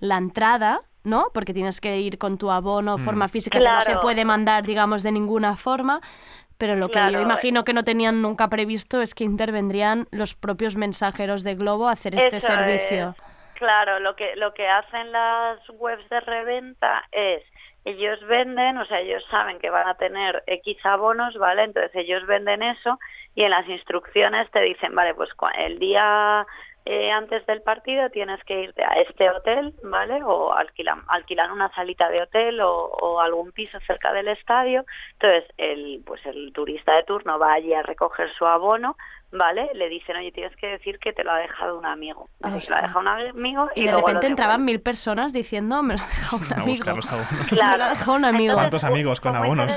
[0.00, 1.26] la entrada, ¿no?
[1.32, 3.04] Porque tienes que ir con tu abono, Mm.
[3.04, 6.00] forma física que no se puede mandar, digamos, de ninguna forma.
[6.58, 7.12] Pero lo que Claro.
[7.12, 11.88] yo imagino que no tenían nunca previsto es que intervendrían los propios mensajeros de Globo
[11.88, 13.14] a hacer este servicio.
[13.16, 13.31] es.
[13.62, 17.44] Claro, lo que lo que hacen las webs de reventa es
[17.84, 21.62] ellos venden, o sea, ellos saben que van a tener X abonos, ¿vale?
[21.62, 22.98] Entonces ellos venden eso
[23.36, 26.44] y en las instrucciones te dicen, vale, pues el día
[26.84, 30.20] eh, antes del partido tienes que irte a este hotel, ¿vale?
[30.24, 34.84] O alquilan, alquilan una salita de hotel o, o algún piso cerca del estadio.
[35.12, 38.96] Entonces, el, pues el turista de turno va allí a recoger su abono,
[39.30, 39.70] ¿vale?
[39.74, 42.28] Le dicen, oye, tienes que decir que te lo ha dejado un amigo.
[42.42, 44.72] Ah, Dice, "Te lo ha dejado un amigo y, Y de luego repente entraban devuelve".
[44.72, 46.84] mil personas diciendo, me lo ha dejado un amigo.
[46.90, 47.06] abonos.
[47.52, 48.54] Me lo ha dejado un amigo.
[48.54, 49.72] ¿Cuántos amigos con abonos?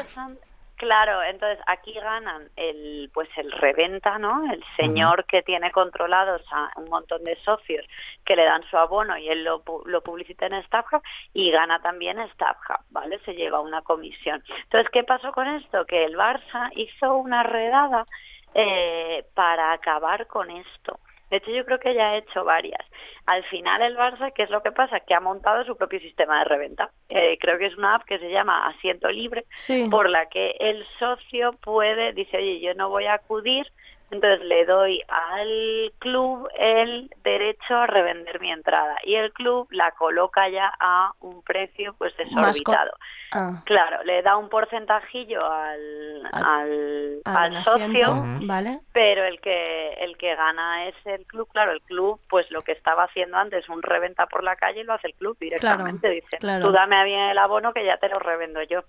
[0.78, 4.52] Claro, entonces aquí ganan el pues el reventa, ¿no?
[4.52, 7.86] El señor que tiene controlados a un montón de socios
[8.26, 11.02] que le dan su abono y él lo, lo publicita en StubHub
[11.34, 13.20] y gana también StubHub, ¿vale?
[13.20, 14.44] Se lleva una comisión.
[14.64, 15.86] Entonces, ¿qué pasó con esto?
[15.86, 18.06] Que el Barça hizo una redada
[18.54, 21.00] eh, para acabar con esto.
[21.30, 22.86] De hecho, yo creo que ya ha hecho varias.
[23.26, 25.00] Al final, el Barça, ¿qué es lo que pasa?
[25.00, 26.92] Que ha montado su propio sistema de reventa.
[27.10, 29.88] Eh, creo que es una app que se llama Asiento Libre, Sí.
[29.90, 33.66] por la que el socio puede, dice, oye, yo no voy a acudir,
[34.12, 39.92] Entonces le doy al club el derecho a revender mi entrada y el club la
[39.92, 42.92] coloca ya a un precio pues desorbitado.
[43.32, 48.80] Ah, Claro, le da un porcentajillo al, al, al socio, ¿vale?
[48.94, 51.50] pero el que el que gana es el club.
[51.52, 54.94] Claro, el club, pues lo que estaba haciendo antes, un reventa por la calle, lo
[54.94, 56.10] hace el club directamente.
[56.10, 56.66] Dice, claro.
[56.66, 58.84] tú dame a bien el abono que ya te lo revendo yo.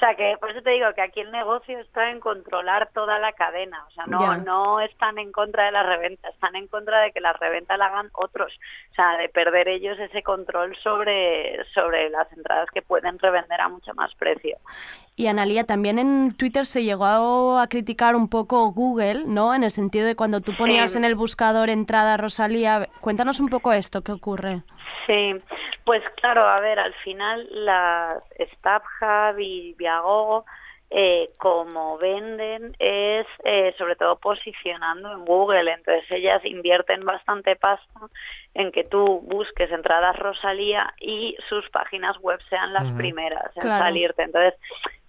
[0.00, 3.18] O sea, que por eso te digo que aquí el negocio está en controlar toda
[3.18, 3.84] la cadena.
[3.86, 7.20] O sea, no, no están en contra de la reventa, están en contra de que
[7.20, 8.50] la reventa la hagan otros.
[8.92, 13.68] O sea, de perder ellos ese control sobre, sobre las entradas que pueden revender a
[13.68, 14.56] mucho más precio.
[15.16, 19.54] Y Analia, también en Twitter se llegó a criticar un poco Google, ¿no?
[19.54, 20.96] En el sentido de cuando tú ponías Sí.
[20.98, 22.88] en el buscador entrada Rosalía.
[23.02, 24.62] Cuéntanos un poco esto, ¿qué ocurre?
[25.06, 25.34] Sí,
[25.84, 30.44] pues claro, a ver, al final las StubHub y Viagogo,
[30.90, 35.72] eh, como venden, es eh, sobre todo posicionando en Google.
[35.72, 38.00] Entonces ellas invierten bastante pasta
[38.54, 43.84] en que tú busques entradas Rosalía y sus páginas web sean las primeras en Claro.
[43.84, 44.22] salirte.
[44.24, 44.54] Entonces,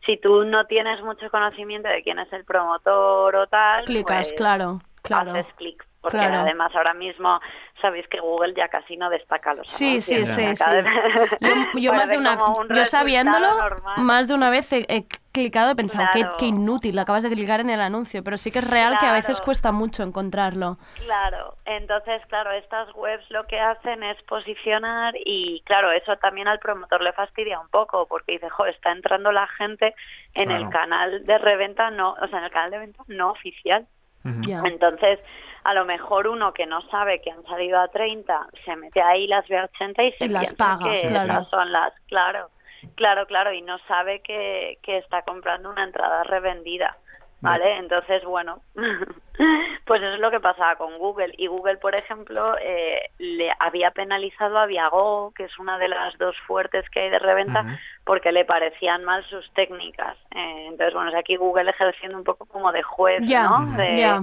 [0.05, 4.33] si tú no tienes mucho conocimiento de quién es el promotor o tal, Clicas, pues,
[4.33, 5.31] claro, claro.
[5.31, 5.85] haces clic.
[6.01, 6.39] Porque Claro.
[6.39, 7.39] además ahora mismo
[7.79, 10.63] sabéis que Google ya casi no destaca los Sí, sí, sí, sí.
[11.39, 13.99] Yo, yo más de una, un yo sabiéndolo, normal.
[13.99, 16.35] más de una vez he, he clicado y pensado, qué, Claro.
[16.39, 19.13] qué inútil, acabas de clicar en el anuncio, pero sí que es real que a
[19.13, 20.77] veces cuesta mucho encontrarlo.
[21.05, 26.59] Claro, entonces, claro, estas webs lo que hacen es posicionar y, claro, eso también al
[26.59, 29.93] promotor le fastidia un poco porque dice, jo, está entrando la gente
[30.33, 33.85] en el canal de reventa, no, o sea, en el canal de venta no oficial.
[34.41, 34.59] Ya.
[34.65, 35.19] Entonces,
[35.63, 39.27] a lo mejor uno que no sabe que han salido a 30 se mete ahí
[39.27, 41.49] las ve a 80 y se Y las paga, que sí, esas sí.
[41.49, 42.49] son las, claro,
[42.95, 46.97] claro, claro, y no sabe que, que está comprando una entrada revendida.
[47.43, 47.77] ¿Vale?
[47.77, 48.61] Entonces, bueno,
[49.85, 51.33] pues eso es lo que pasaba con Google.
[51.39, 56.15] Y Google, por ejemplo, eh, le había penalizado a Viago, que es una de las
[56.19, 60.17] dos fuertes que hay de reventa, porque le parecían mal sus técnicas.
[60.35, 63.75] Eh, entonces, bueno, es aquí Google ejerciendo un poco como de juez, ¿no?
[63.75, 64.21] De.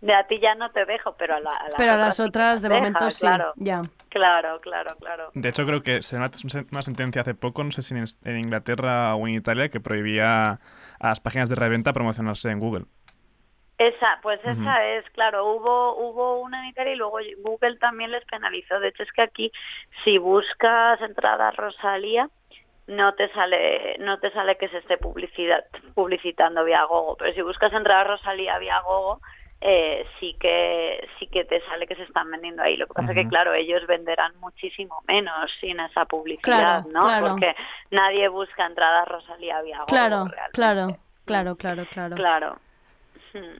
[0.00, 2.18] De a ti ya no te dejo, pero a, la- a las Pero a otras
[2.18, 3.20] las de deja, momento, sí.
[3.26, 3.82] Claro, Ya.
[4.08, 5.30] claro, claro, claro.
[5.34, 8.04] De hecho, creo que se dio una, una sentencia hace poco, no sé si en,
[8.24, 12.84] en Inglaterra o en Italia, que prohibía a las páginas de reventa promocionarse en Google.
[13.78, 18.22] Esa, pues esa es, claro, hubo hubo una en Italia y luego Google también les
[18.26, 18.78] penalizó.
[18.78, 19.52] De hecho, es que aquí,
[20.04, 22.28] si buscas entrada Rosalía,
[22.88, 27.40] no te sale no te sale que se esté publicidad, publicitando vía Gogo, pero si
[27.40, 29.22] buscas entrada Rosalía vía Gogo,
[29.62, 32.76] eh, sí que sí que te sale que se están vendiendo ahí.
[32.76, 37.00] Lo que pasa es que, claro, ellos venderán muchísimo menos sin esa publicidad, Claro, ¿no?
[37.02, 37.28] claro.
[37.28, 37.54] Porque
[37.90, 39.86] nadie busca entrada Rosalía vía Gogo.
[39.86, 40.50] Claro, realmente.
[40.52, 42.16] claro, claro, claro, claro.
[42.16, 42.58] Claro.
[43.34, 43.58] Hmm.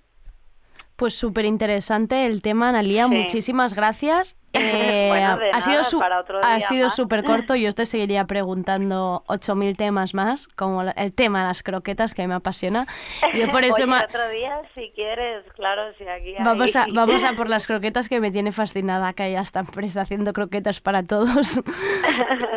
[1.01, 3.09] Pues súper interesante el tema, Analia.
[3.09, 3.15] Sí.
[3.15, 4.37] Muchísimas gracias.
[4.53, 6.03] Eh, Bueno, ha sido su-
[6.43, 7.55] ha sido súper corto.
[7.57, 12.35] Yo te seguiría preguntando 8.000 temas más, como el tema de las croquetas, que me
[12.35, 12.89] apasiona.
[13.33, 16.45] Yo por eso Oye, otro día, si quieres, claro, si aquí hay...
[16.45, 20.01] Vamos a, vamos a por las croquetas que me tiene fascinada que haya esta empresa
[20.01, 21.63] haciendo croquetas para todos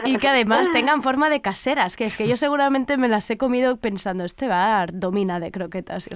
[0.03, 3.37] y que además tengan forma de caseras, que es que yo seguramente me las he
[3.37, 6.15] comido pensando, este bar domina de croquetas y,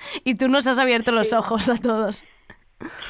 [0.24, 2.24] y tú nos has abierto los ojos a todos.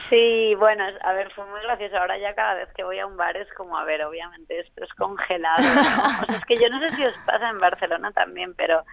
[0.09, 1.97] Sí, bueno, a ver, fue muy gracioso.
[1.97, 4.83] Ahora ya cada vez que voy a un bar es como, a ver, obviamente esto
[4.83, 5.63] es congelado.
[5.63, 5.81] ¿no?
[5.81, 8.85] O sea, es que yo no sé si os pasa en Barcelona también, pero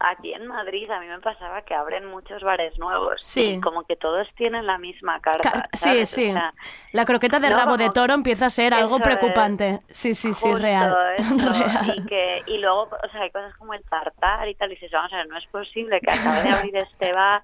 [0.00, 3.54] aquí en Madrid a mí me pasaba que abren muchos bares nuevos Sí.
[3.56, 5.50] y como que todos tienen la misma carta.
[5.50, 6.32] Ca- Sí, sí.
[6.32, 6.52] sea,
[6.92, 9.02] La croqueta de no, rabo de toro empieza a ser algo es.
[9.02, 9.80] preocupante.
[9.90, 10.94] Sí, sí, sí, real.
[11.96, 14.90] Y, que, y luego, o sea, hay cosas como el tartar y tal, y dices,
[14.92, 17.42] vamos a ver, no es posible que acabe de abrir este bar,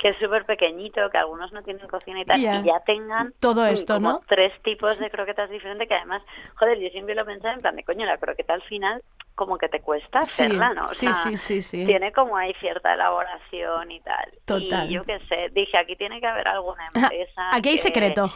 [0.00, 3.66] que es súper pequeñito, que algunos no tienen cocina y tal, y ya tengan Todo
[3.66, 4.20] esto, como ¿no?
[4.26, 6.22] tres tipos de croquetas diferentes, que además,
[6.56, 9.02] joder, yo siempre lo pensaba en plan de, coño, la croqueta al final
[9.34, 10.86] como que te cuesta Sí, hacerla, ¿no?
[10.86, 11.84] O sí, sea, sí, sí, sí.
[11.86, 14.30] Tiene como ahí cierta elaboración y tal.
[14.46, 14.90] Total.
[14.90, 17.80] Y yo qué sé, dije, aquí tiene que haber alguna Ajá, empresa Aquí hay que-
[17.82, 18.30] secreto.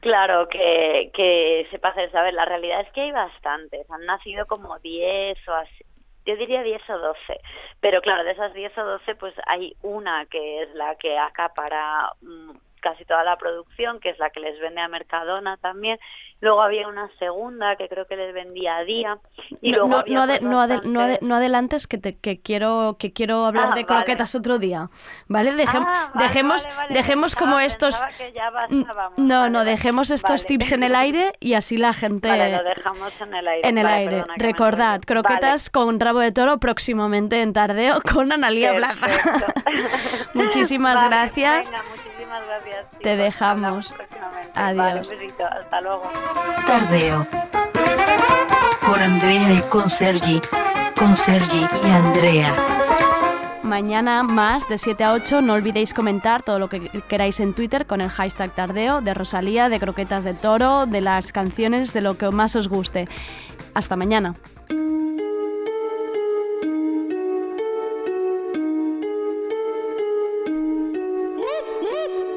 [0.00, 2.34] Claro, que, que sepa hacer saber.
[2.34, 3.88] La realidad es que hay bastantes.
[3.90, 5.84] Han nacido como 10 o así.
[6.24, 7.40] Yo diría 10 o 12.
[7.80, 12.12] Pero claro, de esas 10 o 12, pues hay una que es la que acapara
[12.20, 12.52] mm,
[12.82, 15.98] casi toda la producción, que es la que les vende a Mercadona también.
[16.40, 19.18] Luego había una segunda que creo que les vendía a día.
[19.60, 21.86] Y No, luego no, había, no, ade- pues, no, ade- bastante- no ade- no adelantes
[21.86, 23.86] que, te- que quiero que quiero hablar Ah, de vale.
[23.86, 24.90] croquetas otro día,
[25.28, 25.52] ¿vale?
[25.54, 29.18] Dejem- Ah, vale, dejemos vale, dejemos como pensaba- estos pensaba que ya N- basábamos.
[29.20, 33.34] no no dejemos estos tips en el aire y así la gente lo dejamos en
[33.34, 33.68] el aire.
[33.68, 34.10] en el aire.
[34.16, 38.96] perdona Recordad, croquetas con rabo de toro próximamente en Tardeo con Analia Plaza.
[40.34, 41.70] Muchísimas gracias.
[41.70, 42.71] Venga, muchísimas gracias.
[43.02, 43.94] Te dejamos.
[44.54, 44.76] Adiós.
[44.76, 45.46] Vale, un besito.
[45.46, 46.02] Hasta luego.
[46.66, 47.26] Tardeo.
[48.86, 50.40] Con Andrea y con Sergi.
[50.96, 52.54] Con Sergi y Andrea.
[53.62, 57.86] Mañana más de 7 a 8 no olvidéis comentar todo lo que queráis en Twitter
[57.86, 62.18] con el hashtag Tardeo, de Rosalía, de Croquetas de Toro, de las canciones, de lo
[62.18, 63.06] que más os guste.
[63.74, 64.34] Hasta mañana.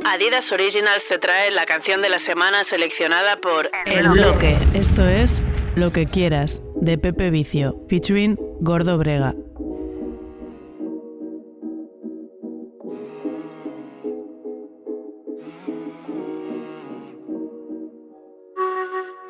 [0.07, 4.55] Adidas Originals te trae la canción de la semana seleccionada por El bloque.
[4.75, 5.43] Esto es
[5.75, 9.33] Lo que quieras, de Pepe Vicio, featuring Gordo Brega.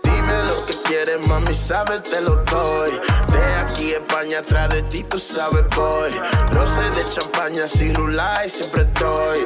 [0.04, 2.92] Dime lo que quieres, mami, sabes, te lo doy.
[3.32, 6.12] De aquí a España, atrás de ti, tú sabes, voy.
[6.52, 9.46] Roce de champaña, si rulay, siempre estoy.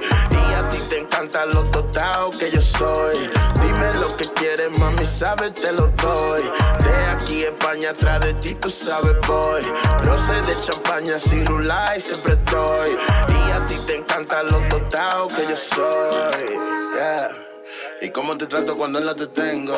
[1.20, 3.18] Y encanta lo total que yo soy.
[3.62, 6.44] Dime lo que quieres, mami, sabes, te lo doy.
[6.44, 9.62] De aquí España, atrás de ti, tú sabes, voy.
[10.04, 12.92] Roce de champaña, si rulay, siempre estoy.
[13.28, 16.58] Y a ti te encanta lo total que yo soy.
[16.94, 17.30] Yeah.
[18.02, 19.76] Y cómo te trato cuando en la te tengo.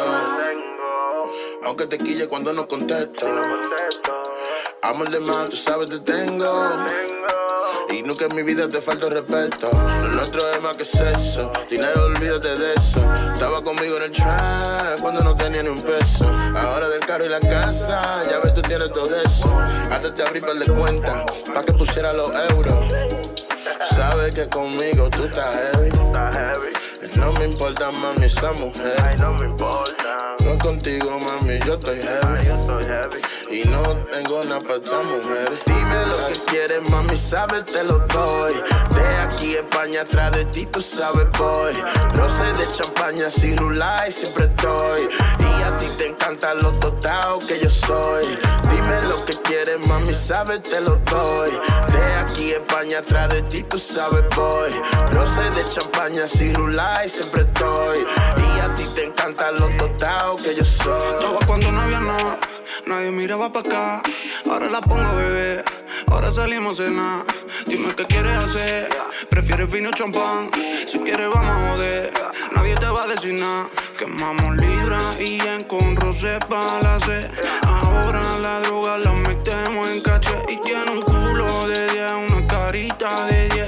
[1.64, 3.28] Aunque te quille cuando no contesto.
[4.84, 6.68] Amor de más, tú sabes te tengo.
[8.06, 9.70] Nunca en mi vida te falta respeto.
[10.02, 11.52] Lo nuestro es más que sexo.
[11.70, 13.14] Dinero, olvídate de eso.
[13.34, 16.26] Estaba conmigo en el track cuando no tenía ni un peso.
[16.56, 19.60] Ahora del carro y la casa, ya ves, tú tienes todo eso.
[19.92, 22.86] Hasta te abrí para de cuenta, pa' que pusiera los euros.
[23.96, 25.92] Sabes que conmigo tú estás heavy.
[27.22, 29.22] No me importa, mami, esa mujer.
[29.22, 30.18] no me importa.
[30.44, 33.22] Yo contigo, mami, yo estoy heavy.
[33.52, 35.62] Y no tengo nada para esa mujer.
[35.66, 38.54] Dime lo que quieres, mami, sabes, te lo doy.
[38.96, 41.74] De aquí España, atrás de ti, tú sabes, voy.
[42.14, 45.08] Roce de champaña, si rulay, siempre estoy.
[45.40, 48.26] Y a ti te encanta lo total que yo soy.
[48.70, 51.52] Dime lo que quieres, mami, sabes, te lo doy.
[51.94, 54.72] De aquí España, atrás de ti, tú sabes, voy.
[55.12, 58.00] Roce de champaña, si rulay, siempre estoy.
[58.38, 61.14] Y a ti te encanta lo total que yo soy.
[61.14, 62.40] Estaba cuando no había nada,
[62.88, 64.04] nadie miraba para acá.
[64.50, 65.66] Ahora la pongo a beber,
[66.08, 67.26] ahora salimos a cenar.
[67.68, 68.90] Dime qué quieres hacer,
[69.30, 70.50] prefieres vino o champán.
[70.88, 72.14] Si quieres, vamos a joder,
[72.56, 73.70] nadie te va a decir nada.
[73.98, 77.30] Quemamos libra y en con rosé pa' la sed.
[77.68, 83.28] Ahora la droga la metemos en caché y tiene un culo de 10, una carita
[83.28, 83.61] de 10.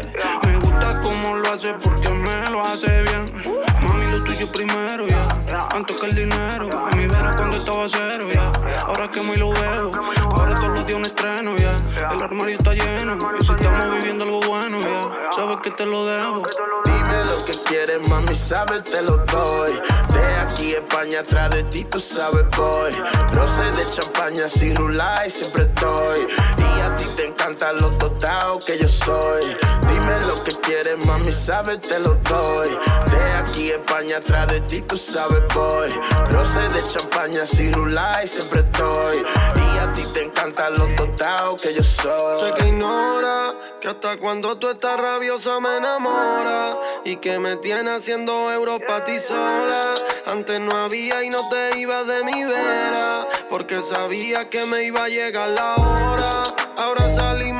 [2.73, 5.27] Mami, lo tuyo primero, ya.
[5.75, 6.69] Antes que el dinero.
[6.75, 8.51] A mi vera cuando estaba cero, ya.
[8.87, 9.91] Ahora que y lo veo.
[10.31, 11.77] Ahora todos los días un estreno, ya.
[12.11, 13.15] El armario está lleno.
[13.39, 15.01] Y si estamos viviendo algo bueno, ya.
[15.35, 16.41] Sabes que te lo debo.
[16.85, 19.73] Dime lo que quieres, mami, sabes, te lo doy.
[20.09, 22.91] De aquí España, atrás de ti, tú sabes, voy.
[23.33, 26.25] Roce de champaña, si rulay, siempre estoy.
[26.57, 29.43] Y a te encanta lo total que yo soy.
[29.87, 32.69] Dime lo que quieres, mami, sabes, te lo doy.
[33.11, 35.89] De aquí España, atrás de ti, tú sabes, voy.
[36.29, 39.17] Roce de champaña, si rulay, siempre estoy.
[39.55, 42.39] Y a ti te encanta lo total que yo soy.
[42.39, 47.91] Sé que ignora que hasta cuando tú estás rabiosa me enamora y que me tiene
[47.91, 49.95] haciendo euros pa' ti sola.
[50.27, 55.03] Antes no había y no te ibas de mi vera porque sabía que me iba
[55.03, 56.62] a llegar la hora.
[56.77, 57.52] Ahora salimos